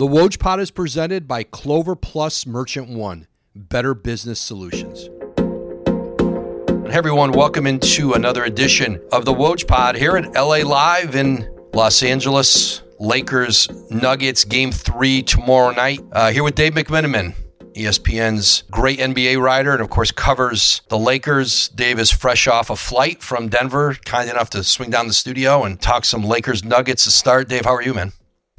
The 0.00 0.06
Woj 0.06 0.38
Pod 0.38 0.60
is 0.60 0.70
presented 0.70 1.28
by 1.28 1.42
Clover 1.42 1.94
Plus 1.94 2.46
Merchant 2.46 2.88
One, 2.88 3.26
better 3.54 3.92
business 3.92 4.40
solutions. 4.40 5.10
Hey 6.88 6.96
everyone, 6.96 7.32
welcome 7.32 7.66
into 7.66 8.14
another 8.14 8.44
edition 8.44 8.98
of 9.12 9.26
the 9.26 9.34
Woj 9.34 9.68
Pod 9.68 9.96
here 9.96 10.16
at 10.16 10.32
LA 10.32 10.66
Live 10.66 11.16
in 11.16 11.46
Los 11.74 12.02
Angeles. 12.02 12.82
Lakers 12.98 13.68
Nuggets 13.90 14.42
game 14.44 14.72
three 14.72 15.22
tomorrow 15.22 15.72
night. 15.72 16.00
Uh, 16.12 16.30
here 16.30 16.44
with 16.44 16.54
Dave 16.54 16.72
McMenamin, 16.72 17.34
ESPN's 17.74 18.62
great 18.70 19.00
NBA 19.00 19.38
writer, 19.38 19.72
and 19.72 19.82
of 19.82 19.90
course 19.90 20.10
covers 20.10 20.80
the 20.88 20.96
Lakers. 20.96 21.68
Dave 21.68 21.98
is 21.98 22.10
fresh 22.10 22.48
off 22.48 22.70
a 22.70 22.76
flight 22.76 23.22
from 23.22 23.50
Denver, 23.50 23.98
kind 24.06 24.30
enough 24.30 24.48
to 24.48 24.64
swing 24.64 24.88
down 24.88 25.08
the 25.08 25.12
studio 25.12 25.62
and 25.64 25.78
talk 25.78 26.06
some 26.06 26.24
Lakers 26.24 26.64
Nuggets 26.64 27.04
to 27.04 27.10
start. 27.10 27.50
Dave, 27.50 27.66
how 27.66 27.74
are 27.74 27.82
you, 27.82 27.92
man? 27.92 28.12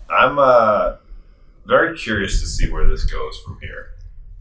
I'm 0.07 0.37
uh, 0.37 0.97
very 1.65 1.97
curious 1.97 2.39
to 2.41 2.47
see 2.47 2.69
where 2.71 2.87
this 2.87 3.05
goes 3.05 3.37
from 3.45 3.57
here. 3.61 3.91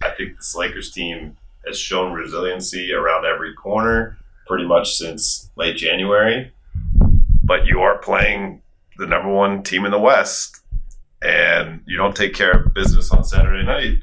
I 0.03 0.11
think 0.11 0.37
this 0.37 0.55
Lakers 0.55 0.93
team 0.93 1.37
has 1.67 1.79
shown 1.79 2.13
resiliency 2.13 2.93
around 2.93 3.25
every 3.27 3.55
corner 3.55 4.17
pretty 4.47 4.67
much 4.67 4.97
since 4.97 5.51
late 5.57 5.77
January. 5.77 6.53
But 7.45 7.67
you 7.67 7.81
are 7.81 7.99
playing 7.99 8.63
the 8.99 9.07
number 9.07 9.29
one 9.29 9.63
team 9.63 9.85
in 9.85 9.91
the 9.91 9.99
West, 9.99 10.61
and 11.23 11.83
you 11.87 11.97
don't 11.97 12.17
take 12.17 12.35
care 12.35 12.53
of 12.53 12.75
business 12.75 13.11
on 13.11 13.25
Saturday 13.25 13.65
night, 13.65 13.99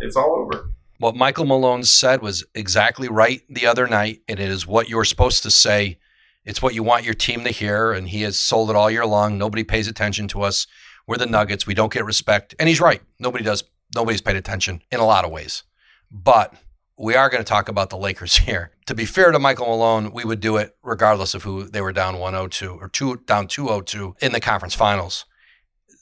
it's 0.00 0.16
all 0.16 0.34
over. 0.36 0.70
What 0.98 1.16
Michael 1.16 1.44
Malone 1.44 1.84
said 1.84 2.22
was 2.22 2.44
exactly 2.54 3.08
right 3.08 3.42
the 3.48 3.66
other 3.66 3.86
night, 3.86 4.22
and 4.28 4.40
it 4.40 4.50
is 4.50 4.66
what 4.66 4.88
you're 4.88 5.04
supposed 5.04 5.42
to 5.42 5.50
say. 5.50 5.98
It's 6.44 6.62
what 6.62 6.74
you 6.74 6.82
want 6.82 7.04
your 7.04 7.14
team 7.14 7.44
to 7.44 7.50
hear, 7.50 7.92
and 7.92 8.08
he 8.08 8.22
has 8.22 8.38
sold 8.38 8.70
it 8.70 8.76
all 8.76 8.90
year 8.90 9.06
long. 9.06 9.38
Nobody 9.38 9.64
pays 9.64 9.88
attention 9.88 10.28
to 10.28 10.42
us. 10.42 10.66
We're 11.06 11.16
the 11.16 11.26
Nuggets. 11.26 11.66
We 11.66 11.74
don't 11.74 11.92
get 11.92 12.04
respect. 12.04 12.54
And 12.58 12.68
he's 12.68 12.80
right. 12.80 13.02
Nobody 13.18 13.44
does. 13.44 13.64
Nobody's 13.94 14.20
paid 14.20 14.36
attention 14.36 14.82
in 14.90 15.00
a 15.00 15.04
lot 15.04 15.24
of 15.24 15.30
ways. 15.30 15.62
But 16.10 16.54
we 16.96 17.14
are 17.14 17.28
going 17.28 17.42
to 17.42 17.48
talk 17.48 17.68
about 17.68 17.90
the 17.90 17.96
Lakers 17.96 18.36
here. 18.38 18.70
To 18.86 18.94
be 18.94 19.04
fair 19.04 19.32
to 19.32 19.38
Michael 19.38 19.66
Malone, 19.66 20.12
we 20.12 20.24
would 20.24 20.40
do 20.40 20.56
it 20.56 20.76
regardless 20.82 21.34
of 21.34 21.42
who 21.42 21.64
they 21.64 21.80
were 21.80 21.92
down 21.92 22.18
102 22.18 22.78
or 22.80 22.88
two 22.88 23.16
down 23.26 23.46
202 23.46 24.16
in 24.20 24.32
the 24.32 24.40
conference 24.40 24.74
finals. 24.74 25.24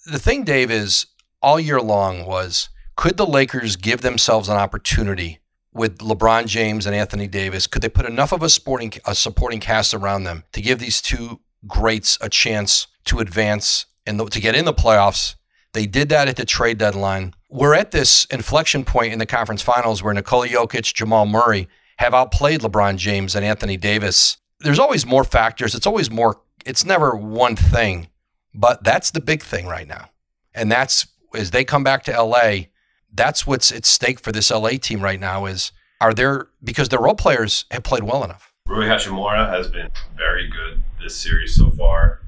The 0.06 0.18
thing, 0.18 0.44
Dave, 0.44 0.70
is 0.70 1.06
all 1.40 1.60
year 1.60 1.80
long 1.80 2.26
was 2.26 2.68
could 2.96 3.16
the 3.16 3.26
Lakers 3.26 3.76
give 3.76 4.00
themselves 4.00 4.48
an 4.48 4.56
opportunity 4.56 5.40
with 5.72 5.98
LeBron 5.98 6.46
James 6.46 6.86
and 6.86 6.94
Anthony 6.94 7.26
Davis? 7.26 7.66
Could 7.66 7.82
they 7.82 7.88
put 7.88 8.06
enough 8.06 8.32
of 8.32 8.42
a 8.42 8.48
sporting 8.48 8.92
a 9.06 9.14
supporting 9.14 9.60
cast 9.60 9.94
around 9.94 10.24
them 10.24 10.44
to 10.52 10.60
give 10.60 10.78
these 10.78 11.00
two 11.00 11.40
greats 11.66 12.18
a 12.20 12.28
chance 12.28 12.88
to 13.04 13.20
advance 13.20 13.86
and 14.06 14.30
to 14.30 14.40
get 14.40 14.54
in 14.54 14.64
the 14.64 14.74
playoffs. 14.74 15.36
They 15.72 15.86
did 15.86 16.10
that 16.10 16.28
at 16.28 16.36
the 16.36 16.44
trade 16.44 16.78
deadline. 16.78 17.34
We're 17.48 17.74
at 17.74 17.92
this 17.92 18.26
inflection 18.26 18.84
point 18.84 19.12
in 19.12 19.18
the 19.18 19.26
conference 19.26 19.62
finals 19.62 20.02
where 20.02 20.12
Nikola 20.12 20.48
Jokic, 20.48 20.92
Jamal 20.92 21.26
Murray 21.26 21.68
have 21.98 22.14
outplayed 22.14 22.60
LeBron 22.60 22.96
James 22.96 23.34
and 23.34 23.44
Anthony 23.44 23.76
Davis. 23.76 24.36
There's 24.60 24.78
always 24.78 25.06
more 25.06 25.24
factors. 25.24 25.74
It's 25.74 25.86
always 25.86 26.10
more, 26.10 26.40
it's 26.66 26.84
never 26.84 27.14
one 27.16 27.56
thing, 27.56 28.08
but 28.54 28.84
that's 28.84 29.10
the 29.10 29.20
big 29.20 29.42
thing 29.42 29.66
right 29.66 29.88
now. 29.88 30.10
And 30.54 30.70
that's 30.70 31.06
as 31.34 31.50
they 31.50 31.64
come 31.64 31.84
back 31.84 32.04
to 32.04 32.22
LA, 32.22 32.64
that's 33.12 33.46
what's 33.46 33.72
at 33.72 33.84
stake 33.84 34.20
for 34.20 34.32
this 34.32 34.50
LA 34.50 34.70
team 34.70 35.00
right 35.00 35.20
now 35.20 35.46
is 35.46 35.72
are 36.00 36.12
there 36.12 36.48
because 36.62 36.88
their 36.88 37.00
role 37.00 37.14
players 37.14 37.64
have 37.70 37.82
played 37.82 38.02
well 38.02 38.24
enough. 38.24 38.52
Rui 38.66 38.86
Hachimura 38.86 39.48
has 39.50 39.68
been 39.68 39.90
very 40.16 40.48
good 40.48 40.82
this 41.00 41.16
series 41.16 41.54
so 41.56 41.70
far. 41.70 42.21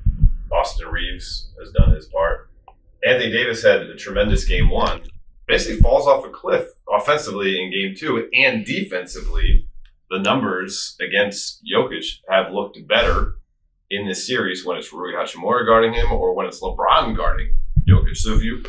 Austin 0.65 0.89
Reaves 0.89 1.51
has 1.61 1.71
done 1.73 1.95
his 1.95 2.07
part. 2.07 2.49
Anthony 3.07 3.31
Davis 3.31 3.63
had 3.63 3.83
a 3.83 3.97
tremendous 3.97 4.47
game 4.47 4.71
one. 4.71 5.03
Basically 5.47 5.79
falls 5.79 6.07
off 6.07 6.25
a 6.25 6.31
cliff 6.31 6.67
offensively 6.91 7.63
in 7.63 7.71
game 7.71 7.95
two 7.95 8.31
and 8.33 8.65
defensively. 8.65 9.69
The 10.09 10.21
numbers 10.21 10.97
against 11.03 11.63
Jokic 11.71 12.21
have 12.31 12.51
looked 12.51 12.79
better 12.89 13.35
in 13.91 14.09
this 14.09 14.27
series 14.27 14.65
when 14.65 14.79
it's 14.79 14.91
Rui 14.91 15.13
Hachimura 15.13 15.67
guarding 15.67 15.93
him 15.93 16.11
or 16.11 16.35
when 16.35 16.47
it's 16.47 16.63
LeBron 16.63 17.15
guarding 17.15 17.55
Jokic. 17.87 18.17
So 18.17 18.33
if 18.33 18.43
you 18.43 18.65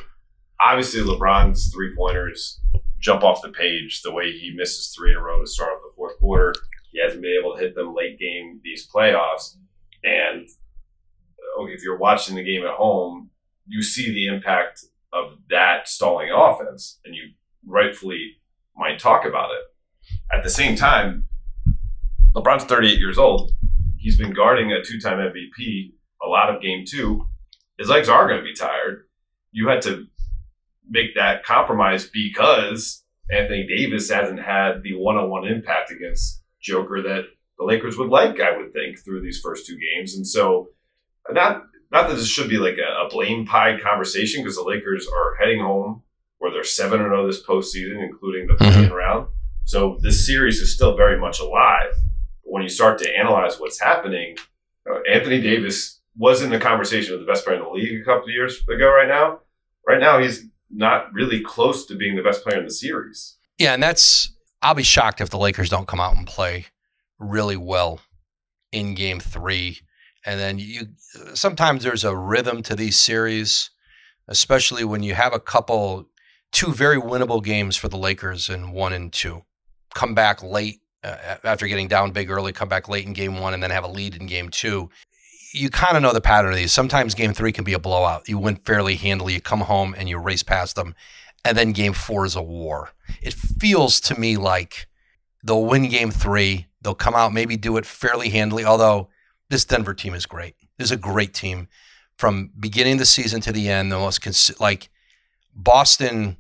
obviously 0.60 1.00
LeBron's 1.00 1.72
three 1.74 1.96
pointers 1.96 2.60
jump 3.00 3.24
off 3.24 3.42
the 3.42 3.54
page 3.54 4.02
the 4.02 4.12
way 4.12 4.34
he 4.34 4.54
misses 4.54 4.94
three 4.94 5.12
in 5.12 5.18
a 5.18 5.22
row 5.22 5.40
to 5.40 5.48
start 5.48 5.72
off 5.72 5.82
the 5.82 5.96
fourth 5.96 6.20
quarter. 6.20 6.54
He 6.92 7.00
hasn't 7.02 7.22
been 7.22 7.38
able 7.40 7.56
to 7.56 7.62
hit 7.62 7.74
them 7.74 7.96
late 7.96 8.20
game 8.20 8.60
these 8.66 8.86
playoffs. 8.86 9.56
And 10.04 10.50
if 11.70 11.84
you're 11.84 11.98
watching 11.98 12.36
the 12.36 12.44
game 12.44 12.64
at 12.64 12.76
home, 12.76 13.30
you 13.66 13.82
see 13.82 14.14
the 14.14 14.28
impact 14.28 14.86
of 15.12 15.38
that 15.50 15.88
stalling 15.88 16.30
offense, 16.32 17.00
and 17.06 17.16
you 17.16 17.24
rightfully 17.66 18.38
might 18.76 19.00
talk 19.00 19.26
about 19.26 19.52
it. 19.52 19.62
At 20.36 20.44
the 20.44 20.50
same 20.50 20.76
time, 20.76 21.26
LeBron's 22.34 22.66
38 22.66 23.00
years 23.00 23.18
old. 23.18 23.52
He's 23.98 24.18
been 24.18 24.34
guarding 24.34 24.72
a 24.72 24.84
two-time 24.84 25.18
MVP 25.18 25.94
a 26.24 26.28
lot 26.28 26.54
of 26.54 26.62
game 26.62 26.84
two. 26.88 27.28
His 27.78 27.90
legs 27.90 28.10
are 28.10 28.28
going 28.28 28.40
to 28.40 28.46
be 28.46 28.54
tired. 28.54 29.06
You 29.52 29.68
had 29.68 29.82
to 29.84 30.06
make 30.90 31.16
that 31.16 31.44
compromise 31.44 32.10
because 32.10 33.04
Anthony 33.32 33.66
Davis 33.68 34.10
hasn't 34.10 34.40
had 34.40 34.84
the 34.84 34.96
one-on-one 34.96 35.48
impact 35.48 35.92
against 35.92 36.44
Joker 36.62 37.02
that 37.02 37.24
the 37.58 37.66
Lakers 37.66 37.98
would 37.98 38.10
like, 38.10 38.40
I 38.40 38.56
would 38.58 38.74
think, 38.74 39.00
through 39.00 39.22
these 39.22 39.40
first 39.42 39.66
two 39.66 39.78
games. 39.78 40.16
And 40.16 40.28
so 40.28 40.70
not 41.32 41.64
not 41.92 42.08
that 42.10 42.16
this 42.16 42.28
should 42.28 42.50
be 42.50 42.58
like 42.58 42.78
a, 42.78 43.06
a 43.06 43.10
blame 43.10 43.46
pie 43.46 43.80
conversation 43.80 44.44
because 44.44 44.58
the 44.58 44.64
Lakers 44.64 45.08
are 45.08 45.36
heading 45.40 45.62
home 45.62 46.04
where 46.40 46.52
they're 46.52 46.64
seven 46.64 47.00
and 47.00 47.10
zero 47.10 47.24
oh 47.24 47.28
this 47.28 47.44
postseason, 47.44 48.04
including 48.04 48.48
the 48.48 48.54
mm-hmm. 48.54 48.94
round. 48.94 49.28
So 49.64 49.98
this 50.02 50.26
series 50.26 50.60
is 50.62 50.74
still 50.74 50.96
very 50.96 51.20
much 51.20 51.40
alive. 51.40 51.94
But 52.44 52.54
when 52.54 52.64
you 52.64 52.70
start 52.70 53.00
to 53.00 53.18
analyze 53.18 53.60
what's 53.60 53.80
happening, 53.80 54.38
uh, 54.90 55.00
Anthony 55.12 55.42
Davis 55.42 56.02
was 56.18 56.42
in 56.42 56.50
the 56.50 56.60
conversation 56.60 57.14
with 57.14 57.22
the 57.26 57.32
best 57.32 57.46
player 57.46 57.58
in 57.58 57.64
the 57.64 57.70
league 57.70 58.02
a 58.02 58.06
couple 58.06 58.26
of 58.26 58.30
years 58.30 58.62
ago. 58.70 58.90
Right 58.90 59.08
now, 59.08 59.40
right 59.88 60.00
now 60.00 60.20
he's 60.20 60.46
not 60.70 61.12
really 61.14 61.42
close 61.42 61.86
to 61.88 61.96
being 61.96 62.16
the 62.16 62.22
best 62.22 62.44
player 62.44 62.60
in 62.60 62.66
the 62.66 62.72
series. 62.72 63.38
Yeah, 63.58 63.74
and 63.74 63.82
that's 63.82 64.32
I'll 64.62 64.76
be 64.76 64.84
shocked 64.84 65.22
if 65.22 65.30
the 65.30 65.38
Lakers 65.38 65.70
don't 65.70 65.88
come 65.88 66.00
out 66.00 66.16
and 66.16 66.28
play 66.28 66.66
really 67.20 67.58
well 67.58 68.02
in 68.72 68.94
Game 68.96 69.20
Three 69.20 69.80
and 70.26 70.40
then 70.40 70.58
you 70.60 70.88
sometimes 71.34 71.84
there's 71.84 72.04
a 72.04 72.16
rhythm 72.16 72.64
to 72.64 72.76
these 72.76 72.98
series, 72.98 73.70
especially 74.28 74.84
when 74.84 75.04
you 75.04 75.14
have 75.14 75.34
a 75.34 75.40
couple 75.40 76.10
two 76.52 76.72
very 76.74 76.98
winnable 76.98 77.44
games 77.44 77.78
for 77.78 77.88
the 77.88 77.98
Lakers 77.98 78.50
in 78.50 78.72
one 78.72 78.94
and 78.94 79.14
two. 79.14 79.44
Come 79.94 80.16
back 80.16 80.42
late 80.42 80.82
uh, 81.04 81.38
after 81.44 81.68
getting 81.68 81.88
down 81.88 82.12
big 82.12 82.30
early, 82.30 82.52
come 82.52 82.70
back 82.70 82.90
late 82.90 83.06
in 83.06 83.14
game 83.14 83.40
one, 83.40 83.54
and 83.54 83.62
then 83.62 83.72
have 83.72 83.84
a 83.84 83.90
lead 83.90 84.16
in 84.16 84.26
game 84.26 84.50
two. 84.50 84.90
You 85.54 85.70
kind 85.70 85.96
of 85.96 86.04
know 86.04 86.12
the 86.12 86.22
pattern 86.22 86.52
of 86.52 86.58
these. 86.58 86.74
Sometimes 86.74 87.14
game 87.14 87.34
three 87.34 87.52
can 87.52 87.64
be 87.64 87.74
a 87.74 87.80
blowout. 87.80 88.28
You 88.28 88.40
win 88.40 88.58
fairly 88.58 88.96
handily, 88.96 89.34
you 89.34 89.42
come 89.42 89.62
home 89.62 89.96
and 89.98 90.10
you 90.10 90.18
race 90.18 90.44
past 90.44 90.76
them. 90.76 90.96
And 91.46 91.56
then 91.58 91.72
game 91.72 91.94
four 91.94 92.26
is 92.26 92.36
a 92.36 92.42
war. 92.42 92.90
It 93.22 93.34
feels 93.34 94.02
to 94.02 94.20
me 94.20 94.36
like 94.36 94.88
they'll 95.44 95.64
win 95.64 95.90
game 95.90 96.10
three. 96.10 96.66
They'll 96.82 96.96
come 96.96 97.14
out, 97.16 97.34
maybe 97.34 97.56
do 97.56 97.78
it 97.78 97.86
fairly 97.86 98.30
handily, 98.30 98.66
although 98.66 99.10
this 99.50 99.66
Denver 99.66 99.94
team 99.94 100.14
is 100.14 100.26
great. 100.26 100.56
This 100.78 100.86
is 100.86 100.92
a 100.92 100.98
great 100.98 101.34
team 101.34 101.68
from 102.18 102.52
beginning 102.60 102.94
of 102.94 103.00
the 103.00 103.06
season 103.06 103.42
to 103.42 103.52
the 103.52 103.70
end. 103.70 103.92
The 103.92 103.98
most 103.98 104.60
like 104.60 104.90
Boston 105.54 106.38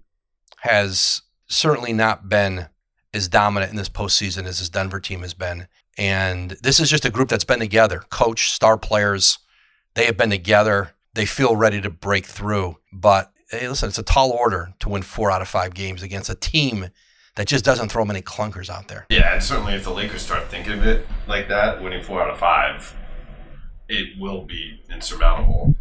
has 0.59 1.21
certainly 1.47 1.93
not 1.93 2.27
been 2.29 2.67
as 3.13 3.27
dominant 3.27 3.71
in 3.71 3.77
this 3.77 3.89
postseason 3.89 4.45
as 4.45 4.59
this 4.59 4.69
Denver 4.69 4.99
team 4.99 5.21
has 5.21 5.33
been. 5.33 5.67
And 5.97 6.51
this 6.61 6.79
is 6.79 6.89
just 6.89 7.05
a 7.05 7.09
group 7.09 7.29
that's 7.29 7.45
been 7.45 7.59
together. 7.59 8.03
Coach, 8.09 8.51
star 8.51 8.77
players, 8.77 9.39
they 9.93 10.05
have 10.05 10.17
been 10.17 10.29
together. 10.29 10.91
They 11.13 11.25
feel 11.25 11.55
ready 11.55 11.79
to 11.81 11.89
break 11.89 12.25
through. 12.25 12.77
But 12.91 13.31
hey, 13.49 13.69
listen, 13.69 13.89
it's 13.89 13.97
a 13.97 14.03
tall 14.03 14.31
order 14.31 14.73
to 14.79 14.89
win 14.89 15.03
four 15.03 15.31
out 15.31 15.41
of 15.41 15.47
five 15.47 15.73
games 15.73 16.03
against 16.03 16.29
a 16.29 16.35
team 16.35 16.89
that 17.35 17.47
just 17.47 17.65
doesn't 17.65 17.89
throw 17.89 18.05
many 18.05 18.21
clunkers 18.21 18.69
out 18.69 18.87
there. 18.87 19.05
Yeah, 19.09 19.33
and 19.33 19.43
certainly 19.43 19.73
if 19.73 19.83
the 19.83 19.91
Lakers 19.91 20.21
start 20.21 20.47
thinking 20.47 20.73
of 20.73 20.85
it 20.85 21.05
like 21.27 21.49
that, 21.49 21.81
winning 21.81 22.03
four 22.03 22.21
out 22.21 22.29
of 22.29 22.39
five, 22.39 22.95
it 23.89 24.19
will 24.19 24.45
be 24.45 24.81
insurmountable. 24.89 25.75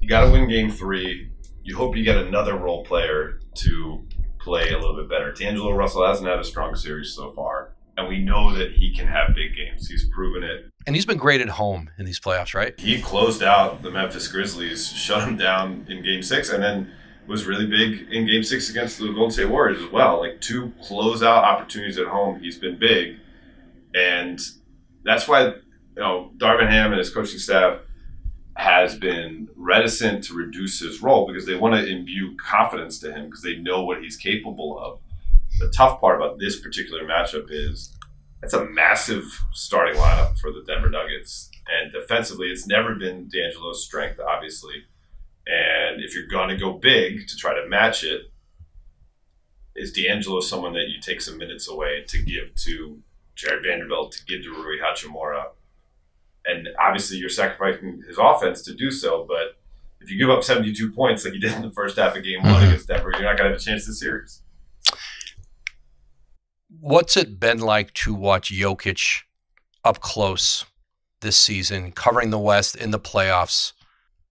You 0.00 0.08
got 0.08 0.24
to 0.24 0.30
win 0.30 0.48
game 0.48 0.70
three. 0.70 1.30
You 1.62 1.76
hope 1.76 1.96
you 1.96 2.04
get 2.04 2.16
another 2.16 2.56
role 2.56 2.84
player 2.84 3.40
to 3.56 4.06
play 4.40 4.70
a 4.70 4.78
little 4.78 4.96
bit 4.96 5.08
better. 5.08 5.32
D'Angelo 5.32 5.72
Russell 5.72 6.06
hasn't 6.06 6.28
had 6.28 6.38
a 6.38 6.44
strong 6.44 6.74
series 6.74 7.12
so 7.12 7.32
far, 7.32 7.74
and 7.96 8.08
we 8.08 8.18
know 8.18 8.54
that 8.54 8.72
he 8.72 8.94
can 8.94 9.06
have 9.06 9.34
big 9.34 9.54
games. 9.54 9.88
He's 9.88 10.08
proven 10.08 10.42
it. 10.42 10.66
And 10.86 10.96
he's 10.96 11.06
been 11.06 11.18
great 11.18 11.40
at 11.40 11.50
home 11.50 11.90
in 11.98 12.06
these 12.06 12.18
playoffs, 12.18 12.54
right? 12.54 12.78
He 12.80 13.00
closed 13.00 13.42
out 13.42 13.82
the 13.82 13.90
Memphis 13.90 14.26
Grizzlies, 14.28 14.90
shut 14.90 15.20
them 15.20 15.36
down 15.36 15.86
in 15.88 16.02
game 16.02 16.22
six, 16.22 16.50
and 16.50 16.62
then 16.62 16.90
was 17.30 17.46
really 17.46 17.66
big 17.66 18.08
in 18.10 18.26
game 18.26 18.42
six 18.42 18.68
against 18.68 18.98
the 18.98 19.06
Golden 19.06 19.30
State 19.30 19.48
Warriors 19.48 19.80
as 19.80 19.90
well. 19.90 20.18
Like 20.18 20.40
two 20.40 20.72
closeout 20.82 21.22
opportunities 21.22 21.96
at 21.96 22.08
home, 22.08 22.40
he's 22.40 22.58
been 22.58 22.76
big. 22.76 23.18
And 23.94 24.40
that's 25.04 25.28
why, 25.28 25.46
you 25.46 25.54
know, 25.96 26.32
Darvin 26.38 26.68
Ham 26.68 26.90
and 26.90 26.98
his 26.98 27.08
coaching 27.14 27.38
staff 27.38 27.78
has 28.56 28.96
been 28.98 29.48
reticent 29.54 30.24
to 30.24 30.34
reduce 30.34 30.80
his 30.80 31.02
role 31.02 31.24
because 31.26 31.46
they 31.46 31.54
want 31.54 31.74
to 31.74 31.86
imbue 31.86 32.36
confidence 32.36 32.98
to 32.98 33.12
him 33.12 33.26
because 33.26 33.42
they 33.42 33.56
know 33.56 33.84
what 33.84 34.02
he's 34.02 34.16
capable 34.16 34.76
of. 34.78 34.98
The 35.60 35.70
tough 35.70 36.00
part 36.00 36.20
about 36.20 36.40
this 36.40 36.58
particular 36.58 37.04
matchup 37.04 37.46
is 37.48 37.96
it's 38.42 38.54
a 38.54 38.64
massive 38.64 39.24
starting 39.52 39.94
lineup 39.94 40.36
for 40.38 40.50
the 40.50 40.64
Denver 40.66 40.90
Nuggets. 40.90 41.48
And 41.70 41.92
defensively, 41.92 42.48
it's 42.48 42.66
never 42.66 42.96
been 42.96 43.28
D'Angelo's 43.28 43.84
strength, 43.84 44.18
obviously. 44.18 44.84
And 45.50 46.02
if 46.02 46.14
you're 46.14 46.28
going 46.28 46.48
to 46.48 46.56
go 46.56 46.74
big 46.74 47.26
to 47.26 47.36
try 47.36 47.54
to 47.54 47.68
match 47.68 48.04
it, 48.04 48.30
is 49.74 49.92
D'Angelo 49.92 50.40
someone 50.40 50.74
that 50.74 50.88
you 50.88 51.00
take 51.00 51.20
some 51.20 51.38
minutes 51.38 51.68
away 51.68 52.04
to 52.06 52.22
give 52.22 52.54
to 52.56 53.02
Jarred 53.34 53.64
Vanderbilt, 53.66 54.12
to 54.12 54.24
give 54.26 54.44
to 54.44 54.50
Rui 54.50 54.78
Hachimura? 54.78 55.46
And 56.46 56.68
obviously, 56.78 57.16
you're 57.16 57.28
sacrificing 57.28 58.02
his 58.06 58.16
offense 58.18 58.62
to 58.62 58.74
do 58.74 58.92
so. 58.92 59.24
But 59.26 59.58
if 60.00 60.10
you 60.10 60.18
give 60.18 60.30
up 60.30 60.44
72 60.44 60.92
points 60.92 61.24
like 61.24 61.34
you 61.34 61.40
did 61.40 61.52
in 61.52 61.62
the 61.62 61.72
first 61.72 61.96
half 61.98 62.16
of 62.16 62.22
game 62.22 62.42
one 62.42 62.54
mm-hmm. 62.54 62.66
against 62.66 62.86
Denver, 62.86 63.10
you're 63.12 63.22
not 63.22 63.36
going 63.36 63.50
to 63.50 63.54
have 63.54 63.60
a 63.60 63.64
chance 63.64 63.86
to 63.86 63.92
series. 63.92 64.42
What's 66.78 67.16
it 67.16 67.40
been 67.40 67.58
like 67.58 67.92
to 67.94 68.14
watch 68.14 68.52
Jokic 68.52 69.22
up 69.84 70.00
close 70.00 70.64
this 71.20 71.36
season, 71.36 71.90
covering 71.90 72.30
the 72.30 72.38
West 72.38 72.76
in 72.76 72.92
the 72.92 73.00
playoffs? 73.00 73.72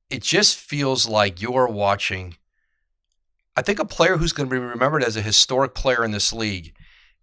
It 0.10 0.24
just 0.24 0.58
feels 0.58 1.08
like 1.08 1.42
you're 1.42 1.68
watching 1.68 2.36
I 3.60 3.62
think 3.62 3.80
a 3.80 3.86
player 3.86 4.16
who's 4.16 4.32
going 4.32 4.48
to 4.48 4.56
be 4.56 4.58
remembered 4.58 5.04
as 5.04 5.18
a 5.18 5.22
historic 5.22 5.74
player 5.74 6.06
in 6.06 6.12
this 6.12 6.32
league 6.32 6.74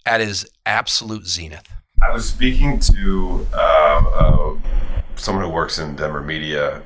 at 0.05 0.21
his 0.21 0.47
absolute 0.67 1.27
zenith. 1.27 1.67
I 2.03 2.13
was 2.13 2.29
speaking 2.29 2.79
to 2.81 3.47
um, 3.55 4.07
uh, 4.13 4.55
someone 5.15 5.45
who 5.45 5.51
works 5.51 5.79
in 5.79 5.97
Denver 5.97 6.21
media 6.21 6.83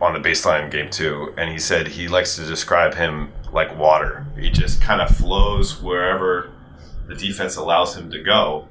on 0.00 0.12
the 0.12 0.20
baseline 0.20 0.70
game 0.70 0.88
two, 0.88 1.34
and 1.36 1.50
he 1.50 1.58
said 1.58 1.88
he 1.88 2.06
likes 2.06 2.36
to 2.36 2.46
describe 2.46 2.94
him 2.94 3.32
like 3.52 3.76
water. 3.76 4.24
He 4.38 4.50
just 4.50 4.80
kind 4.80 5.00
of 5.00 5.08
flows 5.16 5.82
wherever 5.82 6.52
the 7.08 7.16
defense 7.16 7.56
allows 7.56 7.96
him 7.96 8.08
to 8.12 8.22
go, 8.22 8.68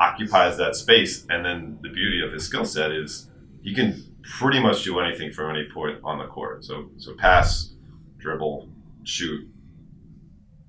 occupies 0.00 0.56
that 0.56 0.74
space, 0.74 1.26
and 1.28 1.44
then 1.44 1.78
the 1.82 1.90
beauty 1.90 2.22
of 2.26 2.32
his 2.32 2.46
skill 2.46 2.64
set 2.64 2.92
is 2.92 3.28
he 3.62 3.74
can 3.74 4.02
pretty 4.38 4.60
much 4.60 4.84
do 4.84 5.00
anything 5.00 5.32
from 5.32 5.50
any 5.50 5.68
point 5.68 5.98
on 6.04 6.18
the 6.18 6.26
court. 6.26 6.64
So, 6.64 6.90
so 6.96 7.14
pass, 7.14 7.72
dribble, 8.18 8.68
shoot, 9.04 9.48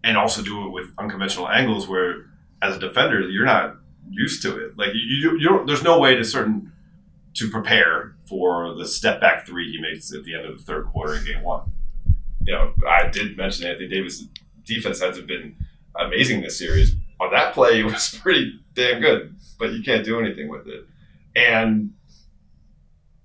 and 0.04 0.18
also 0.18 0.42
do 0.42 0.66
it 0.66 0.70
with 0.70 0.92
unconventional 0.98 1.50
angles 1.50 1.88
where 1.88 2.28
as 2.62 2.76
a 2.76 2.80
defender 2.80 3.22
you're 3.22 3.46
not 3.46 3.76
used 4.10 4.42
to 4.44 4.58
it. 4.58 4.78
Like 4.78 4.90
you, 4.94 5.02
you, 5.02 5.38
you 5.40 5.50
don't 5.50 5.68
there's 5.68 5.84
no 5.84 6.00
way 6.00 6.16
to 6.16 6.24
certain 6.24 6.72
to 7.36 7.50
prepare 7.50 8.16
for 8.28 8.74
the 8.76 8.88
step 8.88 9.22
back 9.22 9.46
three 9.46 9.72
he 9.72 9.82
makes 9.82 10.14
at 10.14 10.24
the 10.24 10.36
end 10.36 10.46
of 10.46 10.58
the 10.58 10.64
third 10.64 10.88
quarter 10.88 11.16
in 11.16 11.26
game 11.26 11.44
one. 11.44 11.72
You 12.46 12.54
know 12.54 12.74
i 12.88 13.08
did 13.08 13.36
mention 13.36 13.68
anthony 13.68 13.90
davis 13.90 14.24
defense 14.64 15.02
hasn't 15.02 15.28
been 15.28 15.56
amazing 15.96 16.42
this 16.42 16.58
series. 16.58 16.96
On 17.20 17.32
that 17.32 17.54
play 17.54 17.80
it 17.82 17.86
was 17.86 18.18
pretty 18.22 18.60
damn 18.74 19.02
good 19.02 19.36
but 19.60 19.74
you 19.74 19.84
can't 19.84 20.06
do 20.06 20.20
anything 20.20 20.48
with 20.48 20.68
it. 20.68 20.86
And 21.36 21.94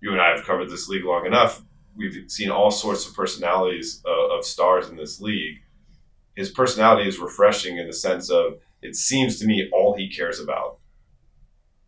you 0.02 0.12
and 0.12 0.20
i 0.20 0.28
have 0.34 0.44
covered 0.44 0.68
this 0.68 0.88
league 0.88 1.04
long 1.04 1.24
enough 1.24 1.62
we've 1.96 2.30
seen 2.30 2.50
all 2.50 2.70
sorts 2.70 3.08
of 3.08 3.14
personalities 3.14 4.02
uh, 4.06 4.36
of 4.36 4.44
stars 4.44 4.88
in 4.88 4.96
this 4.96 5.20
league 5.20 5.56
his 6.34 6.50
personality 6.50 7.08
is 7.08 7.18
refreshing 7.18 7.78
in 7.78 7.86
the 7.86 7.92
sense 7.92 8.30
of 8.30 8.58
it 8.82 8.96
seems 8.96 9.38
to 9.38 9.46
me 9.46 9.70
all 9.72 9.96
he 9.96 10.10
cares 10.10 10.38
about 10.40 10.78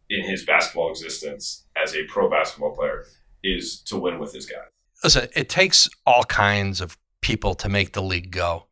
in 0.08 0.24
his 0.24 0.44
basketball 0.44 0.90
existence 0.90 1.64
as 1.82 1.94
a 1.94 2.04
pro 2.04 2.30
basketball 2.30 2.74
player 2.74 3.04
is 3.42 3.80
to 3.82 3.96
win 3.96 4.18
with 4.18 4.32
his 4.32 4.46
guys. 4.46 4.68
Listen, 5.02 5.28
it 5.34 5.48
takes 5.48 5.88
all 6.06 6.24
kinds 6.24 6.80
of 6.80 6.96
people 7.20 7.54
to 7.54 7.68
make 7.68 7.92
the 7.92 8.02
league 8.02 8.30
go. 8.30 8.66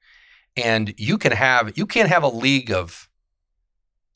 And 0.57 0.95
you 0.99 1.19
can 1.19 1.33
have 1.33 1.77
you 1.77 1.87
can't 1.87 2.09
have 2.09 2.23
a 2.23 2.29
league 2.29 2.71
of 2.71 3.09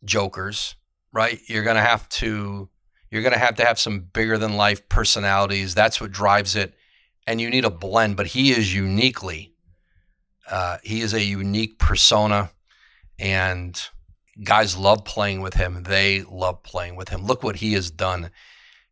jokers, 0.04 0.76
right? 1.12 1.40
You're 1.46 1.64
going 1.64 1.76
to 1.76 1.82
have 1.82 2.08
to 2.10 2.68
you're 3.10 3.22
going 3.22 3.32
to 3.32 3.38
have 3.38 3.56
to 3.56 3.64
have 3.64 3.78
some 3.78 4.00
bigger 4.00 4.38
than 4.38 4.56
life 4.56 4.88
personalities. 4.88 5.74
That's 5.74 6.00
what 6.00 6.12
drives 6.12 6.56
it. 6.56 6.74
And 7.26 7.40
you 7.40 7.50
need 7.50 7.64
a 7.64 7.70
blend, 7.70 8.16
but 8.16 8.28
he 8.28 8.52
is 8.52 8.74
uniquely 8.74 9.56
uh, 10.50 10.78
he 10.82 11.00
is 11.00 11.12
a 11.12 11.22
unique 11.22 11.78
persona, 11.78 12.50
and 13.18 13.80
guys 14.42 14.76
love 14.76 15.04
playing 15.04 15.40
with 15.40 15.54
him. 15.54 15.82
They 15.82 16.22
love 16.22 16.62
playing 16.62 16.96
with 16.96 17.08
him. 17.08 17.24
Look 17.24 17.42
what 17.42 17.56
he 17.56 17.72
has 17.72 17.90
done. 17.90 18.30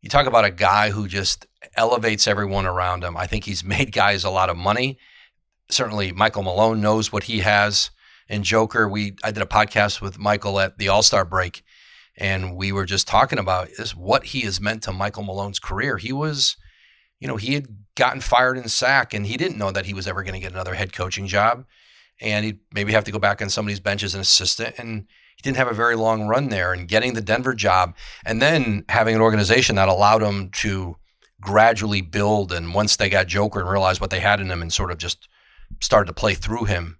You 0.01 0.09
talk 0.09 0.27
about 0.27 0.45
a 0.45 0.51
guy 0.51 0.91
who 0.91 1.07
just 1.07 1.47
elevates 1.77 2.27
everyone 2.27 2.67
around 2.67 3.05
him. 3.05 3.17
I 3.17 3.27
think 3.27 3.45
he's 3.45 3.65
made 3.65 3.93
guys 3.93 4.25
a 4.25 4.31
lot 4.31 4.51
of 4.51 4.57
money. 4.57 4.99
Certainly, 5.71 6.13
Michael 6.13 6.43
Malone 6.43 6.81
knows 6.81 7.13
what 7.13 7.25
he 7.25 7.41
has. 7.41 7.91
And 8.29 8.43
Joker, 8.43 8.89
we 8.89 9.17
I 9.23 9.31
did 9.31 9.43
a 9.43 9.47
podcast 9.47 10.01
with 10.01 10.19
Michael 10.19 10.59
at 10.59 10.79
the 10.79 10.89
All 10.89 11.03
Star 11.03 11.25
break, 11.25 11.63
and 12.17 12.57
we 12.57 12.73
were 12.73 12.85
just 12.85 13.09
talking 13.09 13.39
about 13.39 13.69
is 13.71 13.95
what 13.95 14.27
he 14.27 14.41
has 14.43 14.61
meant 14.61 14.83
to 14.85 14.93
Michael 14.93 15.25
Malone's 15.25 15.59
career. 15.59 15.99
He 15.99 16.13
was 16.13 16.57
you 17.25 17.29
know, 17.29 17.37
he 17.37 17.55
had 17.55 17.69
gotten 17.95 18.21
fired 18.21 18.59
in 18.59 18.69
SAC 18.69 19.15
and 19.15 19.27
he 19.27 19.39
didn't 19.39 19.57
know 19.57 19.71
that 19.71 19.87
he 19.87 19.95
was 19.95 20.07
ever 20.07 20.23
going 20.23 20.35
to 20.35 20.41
get 20.41 20.53
another 20.53 20.75
head 20.75 20.93
coaching 20.93 21.27
job. 21.27 21.65
And 22.21 22.45
he'd 22.45 22.59
maybe 22.73 22.93
have 22.93 23.05
to 23.05 23.13
go 23.13 23.19
back 23.19 23.41
on 23.41 23.49
somebody's 23.49 23.81
bench 23.81 24.03
as 24.03 24.15
an 24.15 24.21
assistant. 24.21 24.75
And 24.79 25.07
he 25.37 25.43
didn't 25.43 25.57
have 25.57 25.71
a 25.71 25.75
very 25.75 25.97
long 25.97 26.29
run 26.29 26.51
there. 26.51 26.75
And 26.75 26.87
getting 26.87 27.15
the 27.15 27.23
Denver 27.23 27.55
job 27.55 27.97
and 28.27 28.43
then 28.43 28.85
having 28.91 29.15
an 29.15 29.23
organization 29.23 29.77
that 29.77 29.89
allowed 29.89 30.23
him 30.23 30.51
to 30.57 30.97
gradually 31.41 32.03
build. 32.03 32.53
And 32.53 32.75
once 32.75 32.97
they 32.97 33.09
got 33.09 33.27
Joker 33.27 33.61
and 33.61 33.71
realized 33.71 34.03
what 34.03 34.11
they 34.11 34.21
had 34.21 34.39
in 34.39 34.51
him 34.51 34.61
and 34.61 34.71
sort 34.71 34.91
of 34.91 34.99
just 34.99 35.27
started 35.81 36.09
to 36.09 36.13
play 36.13 36.35
through 36.35 36.65
him 36.65 36.99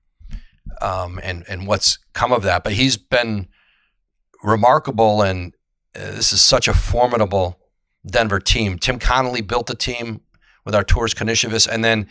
um, 0.81 1.21
and, 1.23 1.45
and 1.49 1.67
what's 1.67 1.99
come 2.15 2.33
of 2.33 2.43
that. 2.45 2.65
But 2.65 2.73
he's 2.73 2.97
been 2.97 3.49
remarkable. 4.45 5.23
And 5.23 5.55
uh, 5.97 6.13
this 6.13 6.33
is 6.33 6.41
such 6.41 6.69
a 6.69 6.75
formidable 6.75 7.59
Denver 8.07 8.41
team. 8.41 8.79
Tim 8.79 8.99
Connolly 8.99 9.41
built 9.41 9.67
the 9.67 9.75
team 9.75 10.21
with 10.65 10.75
Arturas 10.75 11.15
Karnisovas, 11.15 11.69
and 11.69 11.85
then 11.85 12.07